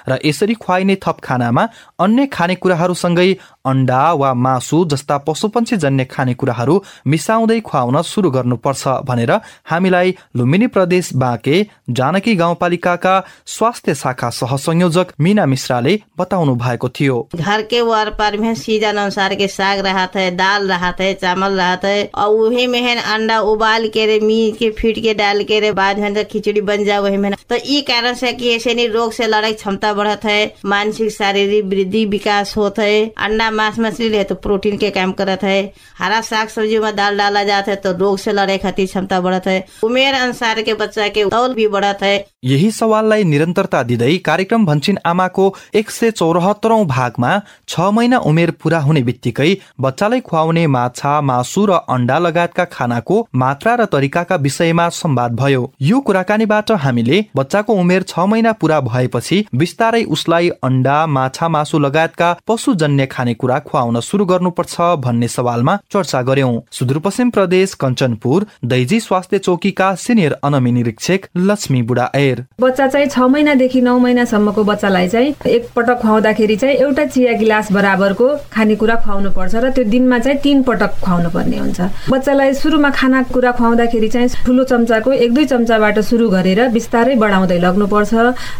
र 0.09 0.19
यसरी 0.25 0.53
खुवाइने 0.55 0.95
थप 0.97 1.17
खानामा 1.23 1.67
अन्य 1.99 2.25
खानेकुराहरूसँगै 2.27 3.29
अन्डा 3.65 4.01
वा 4.13 4.33
मासु 4.35 4.83
जस्ता 4.85 5.17
पशुपन्छी 5.27 5.77
जन्य 5.77 6.05
खानेकुराहरू 6.05 6.75
मिसाउँदै 7.07 7.59
खुवाउन 7.59 8.01
सुरु 8.03 8.29
गर्नुपर्छ 8.31 8.87
भनेर 9.05 9.31
हामीलाई 9.69 10.15
लुम्बिनी 10.37 10.67
प्रदेश 10.67 11.09
बाँके 11.15 11.65
जानकी 11.89 12.35
गाउँपालिकाका 12.35 13.15
स्वास्थ्य 13.55 13.95
शाखा 13.95 14.29
सहसंयोजक 14.39 15.13
मीना 15.19 15.45
मिश्राले 15.45 15.99
बताउनु 16.17 16.55
भएको 16.55 16.89
थियो। 16.89 17.17
घर 17.35 17.61
के 17.71 17.81
वार 17.81 18.09
पार 18.19 18.37
में 18.37 18.53
सीजन 18.55 18.97
अनुसार 18.97 19.35
के 19.35 19.47
साग 19.47 19.79
रहा 19.85 20.05
था 20.15 20.29
दाल 20.35 20.67
रहा 20.67 20.91
था 20.91 21.11
चावल 21.13 21.57
रहा 21.57 21.75
था 21.75 21.95
और 22.23 22.35
वही 22.35 22.67
में 22.67 22.81
है 22.81 23.39
उबाल 23.41 23.87
के 23.87 24.05
रे 24.05 24.19
मीट 24.19 24.57
के 24.57 24.69
फीट 24.79 24.99
के 25.03 25.13
डाल 25.13 25.43
के 25.43 25.59
रे 25.59 25.71
बाद 25.71 25.99
में 25.99 26.23
खिचड़ी 26.25 26.61
बन 26.61 26.83
जाए 26.85 26.99
वही 26.99 27.17
में 27.17 27.31
तो 27.49 27.57
कारण 27.87 28.13
से 28.13 28.33
कि 28.33 28.49
ऐसे 28.55 28.87
रोग 28.87 29.11
से 29.13 29.27
लड़ाई 29.27 29.53
क्षमता 29.53 29.93
बढ़त 29.93 30.25
है 30.25 30.39
मानसिक 30.65 31.11
शारीरिक 31.11 31.65
वृद्धि 31.65 32.05
विकास 32.05 32.55
होता 32.57 32.81
है 32.81 32.99
अंडा 33.17 33.49
मांस 33.55 33.79
मछली 33.79 34.09
ले 34.09 34.23
तो 34.23 34.35
प्रोटीन 34.37 34.77
के 34.77 34.89
काम 34.91 35.11
करत 35.13 35.43
है। 35.43 35.59
हरा 35.99 36.21
साग 36.21 36.47
सब्जी 36.47 36.79
में 36.79 36.95
दाल 36.95 37.17
डाला 37.17 37.43
जाता 37.43 37.71
है 37.71 37.77
तो 37.77 37.91
रोग 37.97 38.17
से 38.19 38.31
लड़े 38.33 38.57
खातिर 38.57 38.85
क्षमता 38.85 39.19
बढ़त 39.21 39.47
है। 39.47 39.57
उमेर 39.83 40.13
अनुसार 40.15 40.61
के 40.61 40.73
बच्चा 40.75 41.07
के 41.07 41.25
तौल 41.29 41.53
भी 41.53 41.67
बढ़त 41.67 42.03
है। 42.03 42.15
यही 42.43 42.71
सवाललाई 42.71 43.23
निरन्तरता 43.23 43.81
दिँदै 43.83 44.17
कार्यक्रम 44.25 44.65
भन्छिन 44.65 44.97
आमाको 45.05 45.53
एक 45.75 45.91
सय 45.91 46.11
चौरात्तरौं 46.11 46.85
भागमा 46.87 47.31
छ 47.69 47.89
महिना 47.93 48.17
उमेर 48.25 48.51
पूरा 48.61 48.79
हुने 48.79 49.01
बित्तिकै 49.03 49.55
बच्चालाई 49.81 50.19
खुवाउने 50.21 50.65
माछा 50.67 51.19
मासु 51.21 51.65
र 51.65 51.79
अन्डा 51.89 52.17
लगायतका 52.19 52.65
खानाको 52.67 53.15
मात्रा 53.35 53.75
र 53.75 53.85
तरिकाका 53.87 54.35
विषयमा 54.37 54.87
संवाद 54.91 55.35
भयो। 55.35 55.71
यो 55.81 55.99
कुराकानीबाट 56.01 56.71
हामीले 56.83 57.23
बच्चाको 57.35 57.73
उमेर 57.75 58.03
छ 58.03 58.19
महिना 58.27 58.51
पूरा 58.55 58.79
भएपछि 58.81 59.43
बिस्तारै 59.55 60.03
उसलाई 60.09 60.49
अन्डा 60.63 60.97
माछा 61.07 61.47
मासु 61.49 61.79
लगायतका 61.79 62.29
पशुजन्य 62.47 63.05
खानेकुरा 63.07 63.44
खुवाउन 63.65 63.99
सुरु 64.01 64.25
गर्नुपर्छ 64.25 64.75
भन्ने 64.99 65.27
सवालमा 65.27 65.77
चर्चा 65.91 66.21
गर्यौं 66.21 66.53
सुदूरपश्चिम 66.71 67.29
प्रदेश 67.29 67.73
कञ्चनपुर 67.73 68.45
दैजी 68.65 68.99
स्वास्थ्य 68.99 69.39
चौकीका 69.39 69.93
सिनियर 70.05 70.39
अनमी 70.43 70.71
निरीक्षक 70.71 71.29
लक्ष्मी 71.49 71.81
बुढा 71.81 72.09
एर 72.15 72.35
शेर 72.35 72.45
बच्चा 72.61 72.87
चाहिँ 72.87 73.07
छ 73.07 73.19
महिनादेखि 73.19 73.81
नौ 73.81 73.97
महिनासम्मको 73.99 74.63
बच्चालाई 74.63 75.07
चाहिँ 75.07 75.33
एकपटक 75.47 75.99
खुवाउँदाखेरि 76.01 76.55
चाहिँ 76.55 76.75
एउटा 76.75 77.05
चिया 77.05 77.33
गिलास 77.39 77.71
बराबरको 77.71 78.27
खानेकुरा 78.51 78.95
खुवाउनु 78.95 79.31
पर्छ 79.31 79.55
र 79.55 79.71
त्यो 79.71 79.83
दिनमा 79.85 80.19
चाहिँ 80.19 80.39
तिन 80.39 80.63
पटक 80.63 80.91
खुवाउनु 81.03 81.29
पर्ने 81.29 81.57
हुन्छ। 81.57 81.79
बच्चालाई 82.09 82.53
सुरुमा 82.53 82.89
खानाकुरा 82.89 83.51
खुवाउँदाखेरि 83.51 84.09
चाहिँ 84.09 84.29
ठुलो 84.45 84.63
चम्चाको 84.63 85.11
एक 85.11 85.33
दुई 85.33 85.45
चम्चाबाट 85.45 85.99
सुरु 85.99 86.29
गरेर 86.29 86.67
बिस्तारै 86.75 87.15
बढाउँदै 87.15 87.59
लग्नुपर्छ 87.59 88.13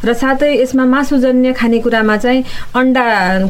र 0.05 0.13
साथै 0.13 0.51
यसमा 0.61 0.85
मासुजन्य 0.85 1.53
खानेकुरामा 1.53 2.17
चाहिँ 2.17 2.43
अन्डा 2.75 3.03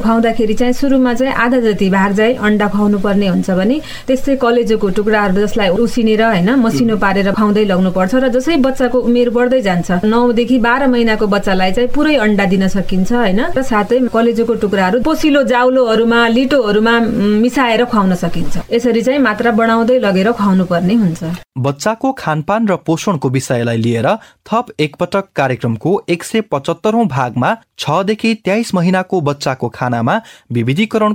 खुवाउँदाखेरि 0.04 0.54
चाहिँ 0.54 0.74
सुरुमा 0.74 1.14
चाहिँ 1.14 1.25
आधा 1.28 1.60
जति 1.60 1.90
भाग 1.90 2.16
चाहिँ 2.16 2.36
अन्डा 2.38 2.68
खुवाउनु 2.68 3.00
पर्ने 3.00 3.28
हुन्छ 3.28 3.50
भने 3.52 3.80
त्यस्तै 4.08 4.36
कलेजोको 4.36 4.90
टुक्राहरू 4.98 5.42
जसलाई 5.42 5.70
उसिनेर 5.78 6.24
होइन 6.24 6.50
मसिनो 6.60 6.98
पारेर 6.98 7.32
खुवाउँदै 7.32 7.66
लग्नुपर्छ 7.66 8.16
र 8.16 8.28
जसै 8.36 8.58
बच्चाको 8.60 8.98
उमेर 9.00 9.30
बढ्दै 9.30 9.62
जान्छ। 9.62 10.04
नौदेखि 10.06 10.58
बाह्र 10.60 10.88
महिनाको 10.88 11.28
बच्चालाई 11.28 11.72
चाहिँ 11.72 11.90
पुरै 11.90 12.16
अन्डा 12.26 12.46
दिन 12.46 12.68
सकिन्छ 12.68 13.12
होइन 13.14 13.42
र 13.58 13.62
साथै 13.64 14.00
कलेजोको 14.10 14.54
टुक्राहरू 14.64 15.02
पोसिलो 15.02 15.44
जाउलोहरूमा 15.44 16.20
लिटोहरूमा 16.28 16.96
मिसाएर 17.44 17.86
खुवाउन 17.86 18.16
सकिन्छ। 18.16 18.54
यसरी 18.72 19.02
चाहिँ 19.02 19.20
मात्रा 19.20 19.52
बढाउँदै 19.52 20.00
लगेर 20.00 20.32
खुवाउनु 20.32 20.66
पर्ने 20.66 20.94
हुन्छ। 20.96 21.24
बच्चाको 21.58 22.12
खानपान 22.14 22.68
र 22.68 22.76
पोषणको 22.86 23.30
विषयलाई 23.30 23.78
लिएर 23.78 24.08
थप 24.46 24.66
एकपटक 24.80 25.26
कार्यक्रमको 25.36 25.92
एक 26.10 26.24
सय 26.24 26.42
पचहत्तरौं 26.52 27.08
भागमा 27.08 27.50
छदेखि 27.80 28.34
तेइस 28.46 28.74
महिनाको 28.76 29.22
बच्चाको 29.22 29.68
खानामा 29.70 30.16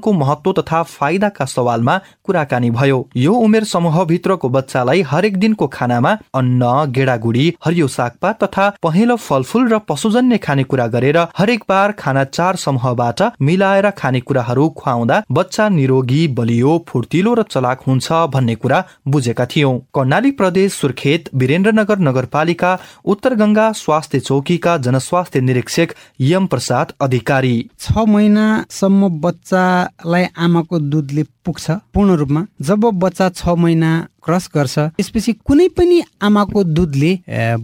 विविधीकरणको 0.00 0.12
महत्व 0.14 0.52
तथा 0.52 0.82
फाइदाका 0.82 1.44
सवालमा 1.46 1.96
कुराकानी 2.24 2.70
भयो। 2.70 3.08
यो 3.16 3.32
उमेर 3.34 3.64
समूहभित्रको 3.64 4.48
बच्चालाई 4.48 5.02
हरेक 5.02 5.36
दिनको 5.36 5.66
खानामा 5.68 6.12
अन्न 6.34 6.62
गेडागुडी 6.90 7.46
हरियो 7.64 7.88
सागपात 7.88 8.42
तथा 8.44 8.68
पहेँलो 8.82 9.16
फलफूल 9.18 9.68
र 9.68 9.78
पशुजन्य 9.88 10.38
खानेकुरा 10.38 10.86
गरेर 10.86 11.18
हरेक 11.38 11.64
बार 11.68 11.92
खाना 11.92 12.24
चार 12.26 12.56
समूहबाट 12.56 13.22
मिलाएर 13.40 13.90
खानेकुराहरू 13.92 14.68
खुवाउँदा 14.70 15.22
बच्चा 15.30 15.68
निरोगी 15.70 16.26
बलियो 16.34 16.72
फुर्तिलो 16.88 17.34
र 17.34 17.42
चलाक 17.44 17.80
हुन्छ 17.86 18.12
भन्ने 18.32 18.54
कुरा 18.56 18.84
बुझेका 19.08 19.46
थियौं। 19.46 19.78
कर्णाली 19.94 20.30
प्रदेश 20.32 20.72
सुर्खेत 20.74 21.28
वीरेन्द्रनगर 21.34 21.98
नगरपालिका 22.00 22.78
उत्तर 23.04 23.34
गंगा 23.34 23.70
स्वास्थ्य 23.74 24.20
चौकीका 24.20 24.76
जनस्वास्थ्य 24.78 25.40
निरीक्षक 25.40 25.94
यम 26.20 26.46
प्रसाद 26.46 26.92
अधिकारी। 27.00 27.56
छ 27.80 28.06
महिनासम्म 28.08 29.08
बच्चालाई 29.80 30.24
आमाको 30.36 30.78
दुधले 30.78 31.22
पुग्छ 31.44 31.70
पूर्ण 31.94 32.10
रूपमा। 32.16 32.46
जब 32.60 32.80
बच्चा 33.00 33.28
छ 33.28 33.48
महिना 33.48 33.90
क्रस 34.24 34.50
गर्छ 34.54 34.78
त्यसपछि 34.78 35.32
कुनै 35.46 35.68
पनि 35.76 36.02
आमाको 36.22 36.64
दुधले 36.64 37.12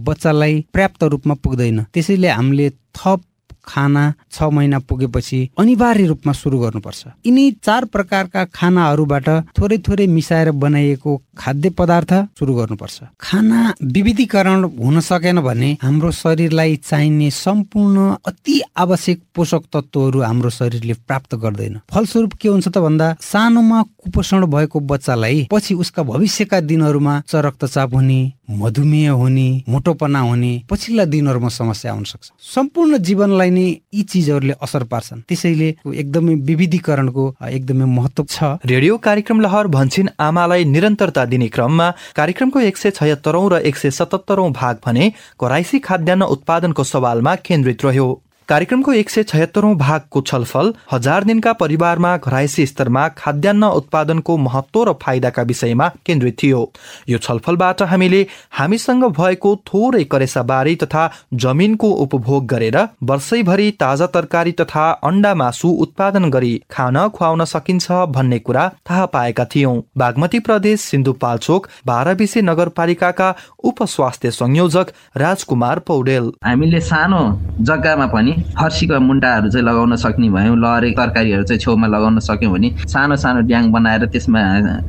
बच्चालाई 0.01 0.65
पर्याप्त 0.73 1.03
रूपमा 1.03 1.33
पुग्दैन। 1.43 1.83
त्यसैले 1.93 2.27
हामीले 2.27 2.69
थप 2.69 3.21
खाना 3.67 4.03
छ 4.31 4.43
महिना 4.53 4.79
पुगेपछि 4.79 5.39
अनिवार्य 5.59 6.05
रूपमा 6.07 6.33
सुरु 6.33 6.57
गर्नुपर्छ। 6.59 7.05
यिनी 7.25 7.51
चार 7.63 7.85
प्रकारका 7.85 8.45
खानाहरूबाट 8.53 9.27
थोरै 9.59 9.77
थोरै 9.87 10.07
मिसाएर 10.07 10.51
बनाइएको 10.53 11.11
खाद्य 11.37 11.69
पदार्थ 11.69 12.13
सुरु 12.39 12.53
गर्नुपर्छ। 12.53 12.97
खाना 13.21 13.73
विविधीकरण 13.83 14.63
हुन 14.79 14.99
सकेन 15.01 15.41
भने 15.41 15.69
हाम्रो 15.81 16.11
शरीरलाई 16.13 16.75
चाहिने 16.89 17.29
सम्पूर्ण 17.33 18.15
अति 18.25 18.61
आवश्यक 18.77 19.21
पोषक 19.35 19.63
तत्त्वहरू 19.73 20.21
हाम्रो 20.21 20.49
शरीरले 20.49 20.93
प्राप्त 21.07 21.35
गर्दैन। 21.35 21.79
फलस्वरूप 21.91 22.33
के 22.33 22.47
हुन्छ 22.49 22.67
त 22.67 22.77
भन्दा 22.77 23.15
सानोमा 23.21 23.81
कुपोषण 24.03 24.45
भएको 24.45 24.79
बच्चालाई 24.79 25.47
पछि 25.51 25.73
उसका 25.75 26.03
भविष्यका 26.03 26.59
दिनहरूमा 26.61 27.17
उच्च 27.17 27.35
रक्तचाप 27.35 27.93
हुने 27.93 28.21
मधुमेह 28.49 29.11
हुने 29.11 29.47
मोटोपना 29.69 30.19
हुने 30.19 30.51
पछिल्ला 30.69 31.05
दिनहरूमा 31.05 31.49
समस्या 31.51 31.91
आउन 31.91 32.03
सक्छ। 32.03 32.31
सम्पूर्ण 32.55 32.97
जीवनलाई 32.97 33.49
नै 33.57 33.65
यी 33.93 34.03
चिजहरूले 34.13 34.53
असर 34.61 34.83
पार्छन्। 34.91 35.25
त्यसैले 35.27 35.69
एकदमै 35.95 36.33
विविधीकरणको 36.47 37.25
एकदमै 37.49 37.85
महत्व 37.97 38.23
छ। 38.29 38.43
रेडियो 38.65 38.97
कार्यक्रम 39.07 39.41
लहर 39.41 39.67
भन्छिन 39.73 40.09
आमालाई 40.19 40.63
निरन्तरता 40.65 41.25
दिने 41.25 41.47
क्रममा 41.49 41.87
कार्यक्रमको 42.15 42.59
एक 42.61 42.77
सय 42.77 42.91
छयत्तरौं 42.91 43.45
र 43.51 43.61
एक 43.65 43.75
सय 43.75 43.91
सतहत्तरौं 43.97 44.51
भाग 44.53 44.75
भने 44.85 45.11
कराइसी 45.39 45.79
खाद्यान्न 45.79 46.23
उत्पादनको 46.35 46.83
सवालमा 46.83 47.35
केन्द्रित 47.41 47.85
रह्यो। 47.85 48.07
कार्यक्रमको 48.49 48.91
एक 48.93 49.09
सय 49.09 49.23
छयत्तरौं 49.23 49.73
भागको 49.77 50.21
छलफल 50.21 50.73
हजार 50.91 51.23
दिनका 51.23 51.51
परिवारमा 51.53 52.15
घराइसी 52.17 52.65
स्तरमा 52.65 53.07
खाद्यान्न 53.17 53.63
उत्पादनको 53.75 54.37
महत्व 54.37 54.83
र 54.83 54.93
फाइदाका 55.01 55.43
विषयमा 55.43 55.87
केन्द्रित 56.05 56.37
थियो। 56.43 56.61
यो 57.09 57.17
छलफलबाट 57.17 57.81
हामीले 57.83 58.21
हामीसँग 58.51 59.03
भएको 59.17 59.55
थोरै 59.67 60.03
करेसाबारी 60.03 60.75
तथा 60.75 61.03
जमिनको 61.43 61.89
उपभोग 62.05 62.45
गरेर 62.45 62.77
वर्षैभरि 63.03 63.71
ताजा 63.79 64.07
तरकारी 64.15 64.51
तथा 64.61 64.85
अण्डा 65.03 65.33
मासु 65.35 65.69
उत्पादन 65.81 66.29
गरी 66.29 66.53
खान 66.71 67.07
खुवाउन 67.09 67.45
सकिन्छ 67.45 67.91
भन्ने 68.15 68.39
कुरा 68.39 68.67
थाहा 68.89 69.05
पाएका 69.17 69.45
थियौं। 69.45 69.75
बागमती 69.97 70.39
प्रदेश 70.39 70.79
सिन्धुपाल्चोक 70.83 71.67
बाह्रविसे 71.87 72.41
नगरपालिकाका 72.43 73.29
उप 73.63 73.83
स्वास्थ्य 73.89 74.31
संयोजक 74.31 74.95
राजकुमार 75.17 75.79
पौडेल। 75.87 76.31
हामीले 76.45 76.81
सानो 76.85 77.21
जग्गामा 77.65 78.07
पनि 78.07 78.35
फर्सीको 78.59 78.99
मुन्टाहरू 78.99 79.49
चाहिँ 79.49 79.65
लगाउन 79.65 79.95
सक्ने 79.97 80.29
भयौँ 80.29 80.57
लहरे 80.57 80.91
तरकारीहरू 80.97 81.43
चाहिँ 81.43 81.59
छेउमा 81.59 81.87
लगाउन 81.87 82.19
सक्यौँ 82.27 82.51
भने 82.53 82.69
सानो 82.87 83.15
सानो 83.17 83.41
ड्याङ 83.47 83.71
बनाएर 83.71 84.05
त्यसमा 84.13 84.41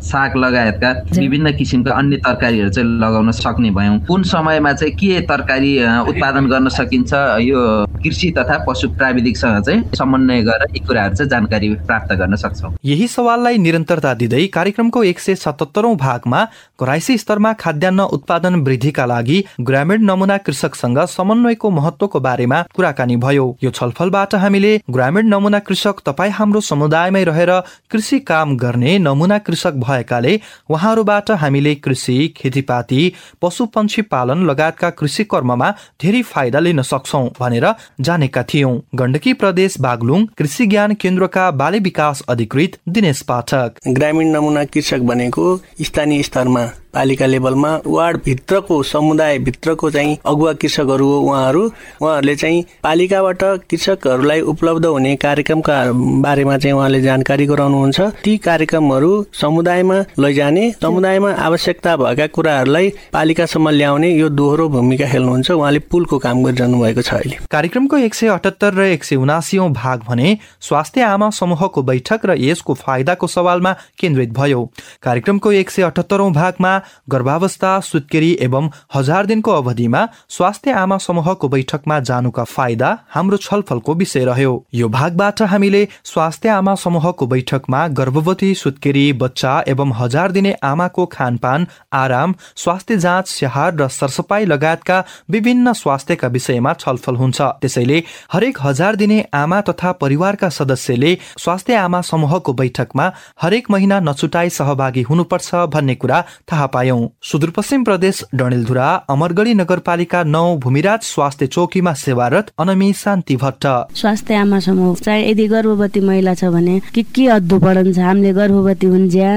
साग 0.03 0.37
लगायतका 0.37 0.91
विभिन्न 1.19 1.53
किसिमका 1.59 1.93
अन्य 1.95 2.17
तरकारीहरू 2.27 2.71
चाहिँ 2.71 2.89
लगाउन 3.01 3.31
सक्ने 3.35 3.71
भयौँ। 3.79 3.99
कुन 4.09 4.23
समयमा 4.25 4.73
चाहिँ 4.73 4.95
के 4.95 5.21
तरकारी 5.29 5.73
उत्पादन 6.11 6.49
गर्न 6.49 6.69
सकिन्छ 6.79 7.13
यो 7.43 7.61
कृषि 8.05 8.31
तथा 8.39 8.57
पशु 8.69 8.89
प्राविधिकसँग 8.91 9.63
चाहिँ 9.65 9.83
समन्वय 9.99 10.43
गरेर 10.43 10.75
यी 10.75 10.81
कुराहरू 10.87 11.15
चाहिँ 11.15 11.31
जानकारी 11.31 11.75
प्राप्त 11.87 12.13
गर्न 12.21 12.37
सक्छौँ। 12.37 12.73
यही 12.85 13.07
सवाललाई 13.09 13.59
निरन्तरता 13.59 14.15
दिँदै 14.15 14.47
कार्यक्रमको 14.55 15.03
एक 15.05 15.19
सय 15.21 15.35
सतहत्तरौं 15.37 15.97
भागमा 15.97 16.45
घराइसी 16.81 17.17
स्तरमा 17.19 17.53
खाद्यान्न 17.61 18.01
उत्पादन 18.17 18.55
वृद्धिका 18.67 19.07
लागि 19.07 19.45
ग्रामीण 19.69 20.05
नमुना 20.11 20.37
कृषकसँग 20.47 20.99
समन्वयको 21.09 21.71
महत्वको 21.71 22.21
बारेमा 22.21 22.63
कुराकानी 22.75 23.17
भयो। 23.19 23.38
यो 23.39 23.71
छलफलबाट 23.71 24.35
हामीले 24.35 24.73
ग्रामीण 24.91 25.27
नमुना 25.27 25.59
कृषक 25.59 26.01
तपाईँ 26.07 26.33
हाम्रो 26.33 26.61
समुदायमै 26.61 27.25
रहेर 27.25 27.51
कृषि 27.91 28.19
काम 28.21 28.57
गर्ने 28.57 28.99
नमुना 28.99 29.39
कृषक 29.39 29.75
भएकाले 29.79 30.41
उहाँहरूबाट 30.71 31.31
हामीले 31.31 31.75
कृषि 31.75 32.17
खेतीपाती 32.37 33.13
पशु 33.43 33.67
पन्छी 33.67 34.03
पालन 34.03 34.45
लगायतका 34.51 34.91
कृषि 34.91 35.25
कर्ममा 35.25 35.71
धेरै 36.03 36.23
फाइदा 36.23 36.59
लिन 36.59 36.83
सक्छौ 36.83 37.25
भनेर 37.41 37.67
जानेका 38.01 38.43
थियौं। 38.43 38.75
गण्डकी 38.95 39.33
प्रदेश 39.33 39.79
बागलुङ 39.81 40.27
कृषि 40.39 40.67
ज्ञान 40.67 40.95
केन्द्रका 40.95 41.51
बाली 41.51 41.79
विकास 41.79 42.23
अधिकृत 42.29 42.79
दिनेश 42.89 43.23
पाठक। 43.23 43.81
ग्रामीण 43.89 44.37
नमुना 44.37 44.65
कृषक 44.65 45.01
भनेको 45.05 45.57
स्थानीय 45.83 46.23
स्तरमा 46.23 46.71
पालिका 46.95 47.27
लेभलमा 47.27 47.71
वार्डभित्रको 47.87 48.83
समुदायभित्रको 48.83 49.91
चाहिँ 49.91 50.17
अगुवा 50.27 50.53
कृषकहरू 50.53 51.07
हो 51.07 51.21
उहाँहरू 51.21 51.65
उहाँहरूले 52.03 52.35
चाहिँ 52.37 52.65
पालिकाबाट 52.83 53.43
कृषकहरूलाई 53.71 54.41
उपलब्ध 54.41 54.87
हुने 54.87 55.15
कार्यक्रमका 55.17 55.77
बारेमा 56.23 56.57
चाहिँ 56.59 56.77
उहाँले 56.77 57.01
जानकारी 57.03 57.47
गराउनुहुन्छ। 57.47 58.01
ती 58.25 58.37
कार्यक्रमहरू 58.39 59.11
समुदायमा 59.33 59.99
लैजाने 60.19 60.71
समुदायमा 60.83 61.33
आवश्यकता 61.33 61.97
भएका 61.97 62.27
कुराहरूलाई 62.27 62.89
पालिकासम्म 63.13 63.69
ल्याउने 63.71 64.11
यो 64.11 64.29
दोहोरो 64.29 64.69
भूमिका 64.69 65.07
खेल्नुहुन्छ। 65.13 65.51
उहाँले 65.51 65.79
पुलको 65.91 66.19
काम 66.19 66.43
गरिरहनु 66.45 66.81
भएको 66.83 67.03
छ 67.03 67.15
अहिले। 67.15 67.37
कार्यक्रमको 67.51 67.97
एक 67.99 68.15
सय 68.15 68.29
अठहत्तर 68.29 68.75
र 68.75 68.87
एक 68.97 69.05
सय 69.05 69.17
उनासी 69.17 69.59
भाग 69.59 70.03
भने 70.09 70.39
स्वास्थ्य 70.61 71.03
आमा 71.03 71.31
समूहको 71.31 71.83
बैठक 71.83 72.27
र 72.27 72.37
यसको 72.39 72.75
फाइदाको 72.75 73.27
सवालमा 73.27 73.73
केन्द्रित 74.01 74.33
भयो। 74.33 74.65
कार्यक्रमको 75.03 75.53
एक 75.53 75.71
सय 75.71 75.83
अठहत्तरौं 75.83 76.33
भागमा 76.33 76.78
गर्भावस्था 77.11 77.79
सुत्केरी 77.83 78.31
एवं 78.41 78.71
हजार 78.95 79.27
दिनको 79.27 79.53
अवधिमा 79.53 80.07
स्वास्थ्य 80.29 80.73
आमा 80.75 80.99
समूहको 80.99 81.49
बैठकमा 81.49 81.99
जानुका 82.01 82.45
फाइदा 82.47 82.91
हाम्रो 83.15 83.37
छलफलको 83.39 83.95
विषय 83.95 84.25
रह्यो। 84.25 84.53
यो 84.75 84.89
भागबाट 84.89 85.43
हामीले 85.45 85.87
स्वास्थ्य 86.05 86.49
आमा 86.49 86.75
समूहको 86.75 87.27
बैठकमा 87.27 87.87
गर्भवती 87.99 88.55
सुत्केरी 88.55 89.13
बच्चा 89.19 89.53
एवं 89.69 89.93
हजार 89.93 90.33
दिने 90.33 90.53
आमाको 90.65 91.07
खानपान 91.09 91.67
आराम 91.95 92.35
स्वास्थ्य 92.57 92.97
जाँच 92.99 93.29
स्याहार 93.29 93.75
र 93.75 93.89
सरसफाई 93.91 94.45
लगायतका 94.47 95.03
विभिन्न 95.31 95.73
स्वास्थ्यका 95.75 96.29
विषयमा 96.29 96.73
छलफल 96.75 97.17
हुन्छ। 97.17 97.41
त्यसैले 97.61 98.03
हरेक 98.33 98.59
हजार 98.63 98.97
दिने 98.97 99.19
आमा 99.35 99.61
तथा 99.61 99.93
परिवारका 100.01 100.49
सदस्यले 100.51 101.17
स्वास्थ्य 101.39 101.75
आमा 101.77 102.01
समूहको 102.03 102.53
बैठकमा 102.53 103.11
हरेक 103.43 103.71
महिना 103.71 104.01
नछुटाई 104.01 104.51
सहभागी 104.51 105.03
हुनुपर्छ 105.03 105.55
भन्ने 105.75 105.95
कुरा 105.95 106.21
थाहा 106.53 106.67
पायौं। 106.75 107.01
सुदूरपश्चिम 107.31 107.85
प्रदेश 107.85 108.23
डणेलधुरा 108.35 108.89
अमरगढी 109.11 109.55
नगरपालिका 109.55 110.23
नौ 110.35 110.45
भूमिराज 110.65 111.01
स्वास्थ्य 111.05 111.47
चौकीमा 111.49 111.93
सेवारत 112.05 112.53
अनमी 112.61 112.93
शान्ति 113.03 113.37
भट्ट 113.43 113.67
स्वास्थ्य 114.01 114.35
आमा 114.35 114.59
समूह 114.67 114.95
चाहिँ 115.05 115.25
यदि 115.31 115.47
गर्भवती 115.49 116.01
महिला 116.01 116.35
छ 116.35 116.45
भने 116.55 116.79
के 116.95 117.03
के 117.03 117.27
अद्दो 117.37 117.59
पढन्छ? 117.59 117.99
हामीले 117.99 118.33
गर्भवती 118.33 118.87
हुन्ज्या 118.87 119.31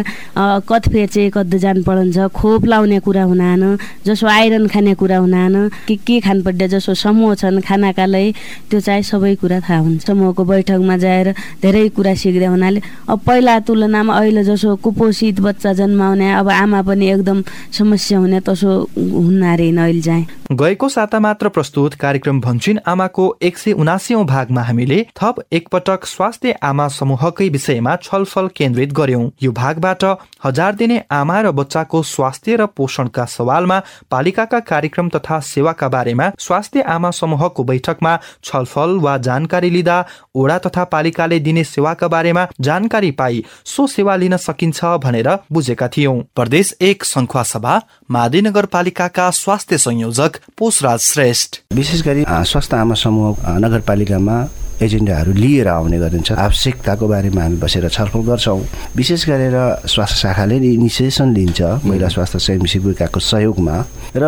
कत 0.70 0.90
फेर्चे 0.92 1.30
कद्दो 1.34 1.58
जान 1.58 1.84
पढन्छ? 1.84 2.18
खोप 2.36 2.66
लाउने 2.66 3.00
कुरा 3.06 3.24
हुनान 3.24 3.78
जसो 4.06 4.28
आइरन 4.28 4.68
खाने 4.68 4.94
कुरा 4.96 5.18
हुनान 5.18 5.70
के 5.88 5.96
के 6.08 6.20
खान 6.20 6.42
पर्ने 6.44 6.68
जसो 6.68 6.94
समूह 6.94 7.36
छन् 7.42 7.62
खानाका 7.62 8.06
लागि 8.06 8.34
त्यो 8.70 8.80
चाहिँ 8.80 9.04
सबै 9.04 9.36
कुरा 9.42 9.60
थाहा 9.60 9.80
हुन्छ 9.80 10.06
समूहको 10.08 10.44
बैठकमा 10.46 10.98
जाएर 10.98 11.28
धेरै 11.62 11.88
कुरा 11.96 12.14
सिक्दै 12.22 12.46
हुनाले 12.46 12.82
अब 13.10 13.20
पहिला 13.26 13.60
तुलनामा 13.68 14.14
अहिले 14.20 14.44
जसो 14.44 14.76
कुपोषित 14.84 15.40
बच्चा 15.42 15.74
जन्माउने 15.80 16.32
अब 16.40 16.50
आमा 16.50 16.82
पनि 16.88 17.06
एकदम 17.22 17.44
समस्या 17.78 18.20
हुने 18.20 18.40
तसो 18.42 18.72
हुन्न 18.98 19.54
अरे 19.54 19.70
अहिले 19.72 20.02
चाहिँ। 20.02 20.26
गएको 20.52 20.90
साता 20.90 21.20
मात्र 21.20 21.50
प्रस्तुत 21.50 21.94
कार्यक्रम 21.96 22.40
भन्छिन 22.42 22.80
आमाको 22.88 23.26
एक 23.42 23.58
सय 23.58 23.72
उनासी 23.74 24.16
भागमा 24.28 24.62
हामीले 24.62 25.00
थप 25.16 25.36
एकपटक 25.52 26.06
स्वास्थ्य 26.08 26.52
आमा 26.64 26.88
समूहकै 26.92 27.48
विषयमा 27.50 27.96
छलफल 28.04 28.48
केन्द्रित 28.56 28.94
गर्यौं। 28.94 29.30
यो 29.44 29.52
भागबाट 29.54 30.04
हजार 30.46 30.76
दिने 30.76 31.02
आमा 31.12 31.40
र 31.42 31.52
बच्चाको 31.52 32.02
स्वास्थ्य 32.06 32.56
र 32.56 32.66
पोषणका 32.78 33.26
सवालमा 33.28 33.80
पालिकाका 34.12 34.60
कार्यक्रम 34.72 35.10
तथा 35.10 35.40
सेवाका 35.46 35.90
बारेमा 35.90 36.30
स्वास्थ्य 36.40 36.82
आमा 36.90 37.12
समूहको 37.12 37.64
बैठकमा 37.64 38.18
छलफल 38.44 38.98
वा 39.02 39.18
जानकारी 39.28 39.70
लिँदा 39.70 39.98
ओडा 40.36 40.58
तथा 40.58 40.84
पालिकाले 40.92 41.40
दिने 41.40 41.64
सेवाका 41.64 42.08
बारेमा 42.08 42.48
जानकारी 42.62 43.12
पाई 43.14 43.44
सो 43.66 43.88
सेवा 43.88 44.16
लिन 44.16 44.38
सकिन्छ 44.40 44.84
भनेर 45.04 45.30
बुझेका 45.52 45.88
थियौं। 45.88 46.18
प्रदेश 46.36 46.76
एक 46.82 47.06
संखुवा 47.12 47.44
सभा 47.44 47.76
मादी 48.12 48.42
नगरपालिकाका 48.42 49.30
स्वास्थ्य 49.36 49.78
संयोजक 49.78 50.40
पोषराज 50.58 51.00
श्रेष्ठ। 51.02 51.60
विशेष 51.76 52.02
गरी 52.08 52.24
स्वास्थ्य 52.28 52.78
आमा 52.78 52.96
समूह 52.96 53.58
नगरपालिकामा 53.60 54.38
एजेन्डाहरू 54.82 55.34
लिएर 55.34 55.68
आउने 55.68 55.98
गरिन्छ। 56.00 56.32
आवश्यकताको 56.32 57.08
बारेमा 57.08 57.42
हामी 57.42 57.58
बसेर 57.62 57.88
छलफल 57.90 58.22
गर्छौँ। 58.28 58.62
विशेष 58.96 59.26
गरेर 59.30 59.58
स्वास्थ्य 59.86 60.18
शाखाले 60.18 60.58
इनिसिएसन 60.58 61.34
लिन्छ 61.34 61.62
महिला 61.86 62.08
स्वास्थ्य 62.08 62.40
स्वयं 62.40 62.66
सेविकाको 62.66 63.20
सहयोगमा। 63.20 63.76
र 64.16 64.26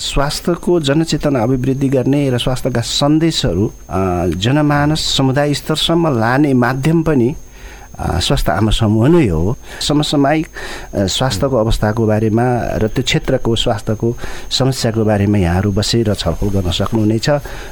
स्वास्थ्यको 0.00 0.80
जनचेतना 0.80 1.42
अभिवृद्धि 1.42 1.88
गर्ने 1.88 2.22
र 2.30 2.38
स्वास्थ्यका 2.38 2.80
सन्देशहरू 2.80 3.70
जनमानस 4.40 5.00
समुदाय 5.16 5.54
स्तरसम्म 5.54 6.18
लाने 6.18 6.52
माध्यम 6.54 7.02
पनि 7.02 7.34
स्वास्थ्य 8.00 8.52
आमा 8.52 8.70
समूह 8.70 9.08
नै 9.08 9.26
हो। 9.28 9.56
समसामयिक 9.80 10.46
स्वास्थ्यको 11.08 11.56
अवस्थाको 11.56 12.06
बारेमा 12.06 12.46
र 12.80 12.88
त्यो 12.88 13.02
क्षेत्रको 13.04 13.56
स्वास्थ्यको 13.56 14.08
समस्याको 14.50 15.04
बारेमा 15.04 15.38
यहाँहरू 15.38 15.70
बसेर 15.72 16.14
छलफल 16.14 16.48
गर्न 16.54 16.70
सक्नुहुनेछ। 16.70 17.28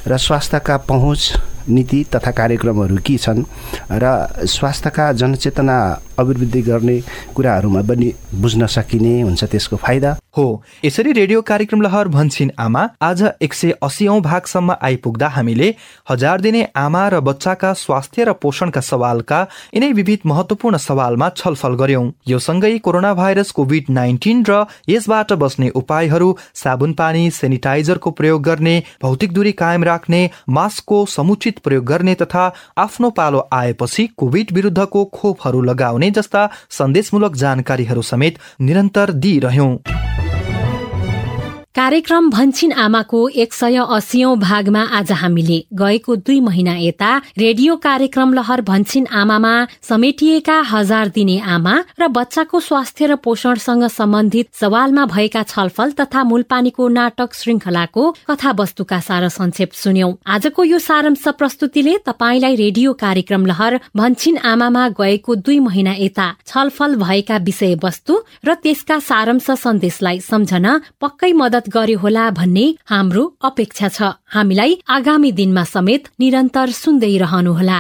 र 0.06 0.12
स्वास्थ्यका 0.16 0.76
पहुँच 0.88 1.22
नीति 1.68 2.04
तथा 2.14 2.30
कार्यक्रमहरू 2.32 2.96
के 3.04 3.16
छन् 3.18 3.44
र 3.92 4.04
स्वास्थ्यका 4.48 5.12
जनचेतना 5.12 5.76
अभिवृद्धि 6.18 6.62
गर्ने 6.62 6.96
कुराहरूमा 7.36 7.82
पनि 7.84 8.08
बुझ्न 8.34 8.66
सकिने 8.66 9.20
हुन्छ 9.22 9.44
त्यसको 9.44 9.76
फाइदा। 9.76 10.16
हो। 10.38 10.62
यसरी 10.84 11.12
रेडियो 11.12 11.40
कार्यक्रम 11.42 11.80
लहर 11.82 12.08
भन्छिन 12.08 12.50
आमा 12.58 12.82
आज 13.02 13.22
एक 13.42 13.54
सय 13.54 13.70
अस्सी 13.82 14.08
भागसम्म 14.20 14.74
आइपुग्दा 14.82 15.28
हामीले 15.28 15.74
हजार 16.10 16.40
दिने 16.40 16.62
आमा 16.76 17.06
र 17.08 17.20
बच्चाका 17.20 17.72
स्वास्थ्य 17.74 18.24
र 18.24 18.32
पोषणका 18.42 18.80
सवालका 18.80 19.40
यिनै 19.74 19.90
विविध 19.92 20.26
महत्वपूर्ण 20.26 20.76
सवालमा 20.78 21.28
छलफल 21.36 21.74
गर्यौं। 21.74 22.10
यो 22.28 22.38
सँगै 22.38 22.78
कोरोना 22.78 23.12
भाइरस 23.14 23.50
कोभिड 23.50 23.90
नाइन्टिन 23.90 24.44
र 24.48 24.64
यसबाट 24.88 25.32
बस्ने 25.42 25.68
उपायहरू 25.74 26.28
साबुन 26.54 26.92
पानी 26.92 27.30
सेनिटाइजरको 27.32 28.10
प्रयोग 28.12 28.42
गर्ने 28.42 28.76
भौतिक 29.02 29.32
दूरी 29.32 29.52
कायम 29.54 29.84
राख्ने 29.84 30.22
मास्कको 30.50 31.04
समुचित 31.08 31.58
प्रयोग 31.58 31.84
गर्ने 31.84 32.14
तथा 32.22 32.46
आफ्नो 32.78 33.10
पालो 33.18 33.46
आएपछि 33.54 34.06
कोभिड 34.16 34.52
विरुद्धको 34.52 35.04
खोपहरू 35.14 35.62
लगाउने 35.62 36.10
जस्ता 36.12 36.48
सन्देशमूलक 36.78 37.36
जानकारीहरू 37.36 38.02
समेत 38.04 38.38
निरन्तर 38.60 39.12
दिइरह्यौं। 39.18 39.76
कार्यक्रम 41.74 42.28
भन्छिन 42.30 42.72
आमाको 42.74 43.18
एक 43.36 43.52
सय 43.52 43.76
अस्सीौं 43.86 44.38
भागमा 44.38 44.80
आज 44.92 45.10
हामीले 45.14 45.58
गएको 45.74 46.14
दुई 46.18 46.38
महिना 46.40 46.74
यता 46.76 47.10
रेडियो 47.38 47.76
कार्यक्रम 47.78 48.32
लहर 48.34 48.60
भन्छिन 48.62 49.06
आमामा 49.14 49.52
समेटिएका 49.88 50.58
हजार 50.68 51.08
दिने 51.10 51.38
आमा 51.48 51.74
र 52.00 52.08
बच्चाको 52.10 52.60
स्वास्थ्य 52.60 53.06
र 53.06 53.16
पोषणसँग 53.18 53.86
सम्बन्धित 53.88 54.48
सवालमा 54.54 55.04
भएका 55.06 55.42
छलफल 55.44 55.90
तथा 56.00 56.24
मूलपानीको 56.24 56.88
नाटक 56.90 57.34
श्रृङ्खलाको 57.34 58.10
कथा 58.30 58.54
वस्तुका 58.58 58.98
सार 59.00 59.28
संक्षेप 59.30 59.72
सुन्यौं। 59.74 60.12
आजको 60.28 60.64
यो 60.64 60.78
सारांश 60.80 61.28
प्रस्तुतिले 61.38 61.96
तपाईँलाई 62.06 62.56
रेडियो 62.56 62.92
कार्यक्रम 62.96 63.46
लहर 63.46 63.78
भन्छिन 63.96 64.38
आमामा 64.46 64.88
गएको 64.96 65.34
दुई 65.44 65.58
महिना 65.60 65.94
यता 65.98 66.28
छलफल 66.46 66.96
भएका 66.98 67.38
विषय 67.44 67.78
वस्तु 67.84 68.20
र 68.44 68.54
त्यसका 68.58 68.98
सारांश 69.04 69.50
सन्देशलाई 69.58 70.20
सम्झन 70.26 70.68
पक्कै 71.00 71.32
मदत 71.36 71.57
गर्यो 71.66 71.98
होला 71.98 72.24
भन्ने 72.38 72.66
हाम्रो 72.86 73.22
अपेक्षा 73.42 73.88
छ। 73.88 73.98
हामीलाई 74.34 74.72
आगामी 74.88 75.30
दिनमा 75.38 75.64
समेत 75.74 76.02
निरन्तर 76.20 76.68
सुन्दै 76.82 77.14
रहनुहोला 77.18 77.78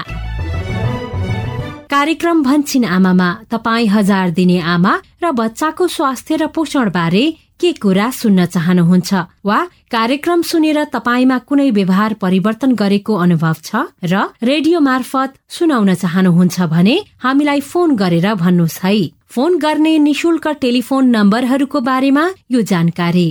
कार्यक्रम 1.88 2.42
भन्छिन 2.42 2.84
आमामा 2.84 3.28
तपाईँ 3.50 3.86
हजार 3.88 4.30
दिने 4.38 4.58
आमा 4.74 4.92
र 5.22 5.30
बच्चाको 5.32 5.86
स्वास्थ्य 5.88 6.36
र 6.36 6.46
पोषण 6.54 6.90
बारे 6.90 7.24
के 7.60 7.72
कुरा 7.82 8.10
सुन्न 8.12 8.44
चाहनुहुन्छ 8.46 9.10
वा 9.48 9.58
कार्यक्रम 9.90 10.42
सुनेर 10.42 10.78
तपाईँमा 10.94 11.38
कुनै 11.48 11.70
व्यवहार 11.78 12.14
परिवर्तन 12.22 12.70
गरेको 12.82 13.14
अनुभव 13.24 13.56
छ 13.64 13.88
र 14.04 14.14
रेडियो 14.44 14.80
मार्फत 14.80 15.30
सुनाउन 15.56 15.94
चाहनुहुन्छ 15.94 16.56
भने 16.74 16.96
हामीलाई 17.24 17.60
फोन 17.60 17.96
गरेर 17.96 18.26
भन्नुहोस् 18.34 18.80
है। 18.84 18.94
फोन 19.28 19.58
गर्ने 19.58 19.92
निशुल्क 19.98 20.46
टेलिफोन 20.60 21.04
नम्बरहरूको 21.16 21.80
बारेमा 21.80 22.24
यो 22.50 22.60
जानकारी। 22.70 23.28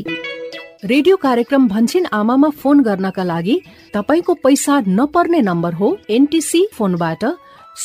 रेडियो 0.83 1.15
कार्यक्रम 1.17 1.67
भन्छन् 1.67 2.05
आमामा 2.13 2.49
फोन 2.53 2.81
गर्नका 2.83 3.23
लागि 3.23 3.55
तपाईँको 3.93 4.33
पैसा 4.43 4.73
नपर्ने 4.87 5.39
नम्बर 5.41 5.73
हो 5.73 5.87
एनटिसी 6.09 6.61
फोनबाट 6.73 7.23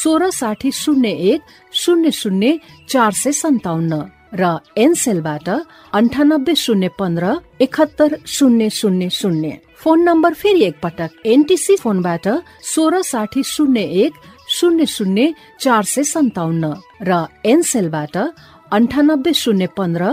सोह्र 0.00 0.28
साठी 0.30 0.70
शून्य 0.72 1.10
एक 1.32 1.40
शून्य 1.72 2.10
शून्य 2.12 2.58
चार 2.90 3.12
सय 3.12 3.32
सन्ताउन्न 3.32 4.00
र 4.34 4.56
एनसेलबाट 4.76 5.48
अन्ठानब्बे 5.92 6.54
शून्य 6.54 6.88
पन्ध्र 6.98 7.32
एकहत्तर 7.60 8.16
शून्य 8.26 8.68
शून्य 8.70 9.08
शून्य। 9.10 9.50
फोन 9.80 10.04
नम्बर 10.08 10.34
फेरि 10.34 10.62
एकपटक 10.64 11.26
एनटिसी 11.26 11.76
फोनबाट 11.76 12.28
सोह्र 12.74 13.00
साठी 13.04 13.42
शून्य 13.46 13.80
एक 14.04 14.20
शून्य 14.58 14.84
शून्य 14.88 15.30
चार 15.60 15.84
सय 15.94 16.02
सन्ताउन्न 16.12 16.72
र 17.08 17.24
एनसेलबाट 17.44 18.16
अन्ठानब्बे 18.72 19.32
शून्य 19.34 19.66
पन्ध्र 19.76 20.12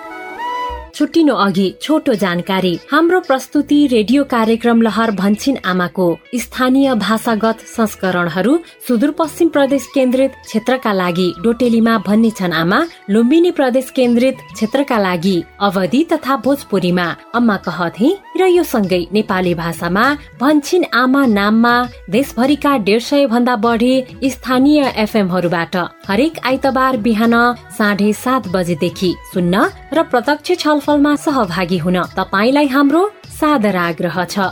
छुट्टिनु 1.01 1.33
अघि 1.33 1.67
छोटो 1.81 2.13
जानकारी। 2.13 2.73
हाम्रो 2.91 3.19
प्रस्तुति 3.19 3.77
रेडियो 3.91 4.23
कार्यक्रम 4.23 4.81
लहर 4.81 5.11
भन्छिन 5.11 5.57
आमाको 5.65 6.05
स्थानीय 6.41 6.93
भाषागत 6.95 7.59
संस्करणहरू 7.67 8.57
सुदूरपश्चिम 8.87 9.49
प्रदेश 9.49 9.87
केन्द्रित 9.93 10.31
क्षेत्रका 10.45 10.93
लागि 10.93 11.27
डोटेलीमा 11.43 11.97
भन्ने 12.07 12.29
छन् 12.39 12.53
आमा। 12.53 12.79
लुम्बिनी 13.09 13.51
प्रदेश 13.51 13.89
केन्द्रित 13.95 14.37
क्षेत्रका 14.53 14.97
लागि 14.99 15.35
अवधि 15.59 16.03
तथा 16.11 16.35
भोजपुरीमा 16.45 17.07
अम्मा 17.35 17.57
कहथे 17.65 18.09
र 18.37 18.45
यो 18.47 18.63
सँगै 18.63 19.01
नेपाली 19.13 19.53
भाषामा 19.55 20.05
भन्छिन 20.41 20.85
आमा 20.93 21.25
नाममा 21.33 21.73
देशभरिका 22.09 22.75
डेढ 22.85 23.01
सय 23.01 23.25
भन्दा 23.33 23.55
बढी 23.65 23.93
स्थानीय 24.35 24.93
एफएमहरूबाट 24.97 25.75
हरेक 26.09 26.39
आइतबार 26.45 26.97
बिहान 27.01 27.35
साढे 27.77 28.13
सात 28.21 28.47
बजेदेखि 28.53 29.13
सुन्न 29.33 29.65
र 29.93 30.03
प्रत्यक्ष 30.11 30.51
छलफलमा 30.91 31.15
सहभागी 31.15 31.77
हुन 31.77 31.97
तपाईँलाई 32.11 32.67
हाम्रो 32.67 33.01
सादर 33.31 33.75
आग्रह 33.79 34.23
छ। 34.25 34.51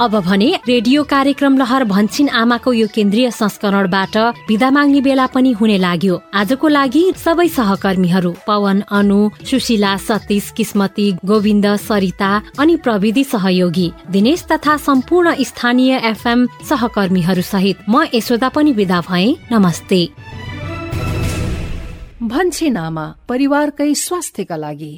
अब 0.00 0.14
भने 0.24 0.48
रेडियो 0.64 1.02
कार्यक्रम 1.04 1.56
लहर 1.58 1.84
भन्छिन 1.84 2.28
आमाको 2.32 2.72
यो 2.72 2.86
केन्द्रीय 2.88 3.30
संस्करणबाट 3.30 4.16
विदा 4.48 4.70
माग्ने 4.72 5.00
बेला 5.04 5.26
पनि 5.36 5.52
हुने 5.52 5.76
लाग्यो। 5.76 6.16
आजको 6.32 6.68
लागि 6.68 7.04
सबै 7.20 7.48
सहकर्मीहरू 7.52 8.32
पवन 8.48 8.80
अनु 8.88 9.20
सुशीला 9.44 9.96
सतीश 10.08 10.50
किस्मती 10.56 11.06
गोविन्द 11.20 11.66
सरिता 11.84 12.32
अनि 12.58 12.76
प्रविधि 12.80 13.24
सहयोगी 13.28 13.88
दिनेश 14.08 14.44
तथा 14.52 14.76
सम्पूर्ण 14.88 15.34
स्थानीय 15.44 16.00
एफएम 16.12 16.46
सहकर्मीहरू 16.64 17.42
सहित 17.44 17.84
म 17.88 18.08
यशोदा 18.14 18.48
पनि 18.56 18.72
विदा 18.72 19.00
भए। 19.04 19.26
नमस्ते। 19.52 20.00
भन्छिन 22.30 22.76
आमा 22.76 23.04
परिवारकै 23.28 23.90
स्वास्थ्यका 24.00 24.56
लागि। 24.64 24.92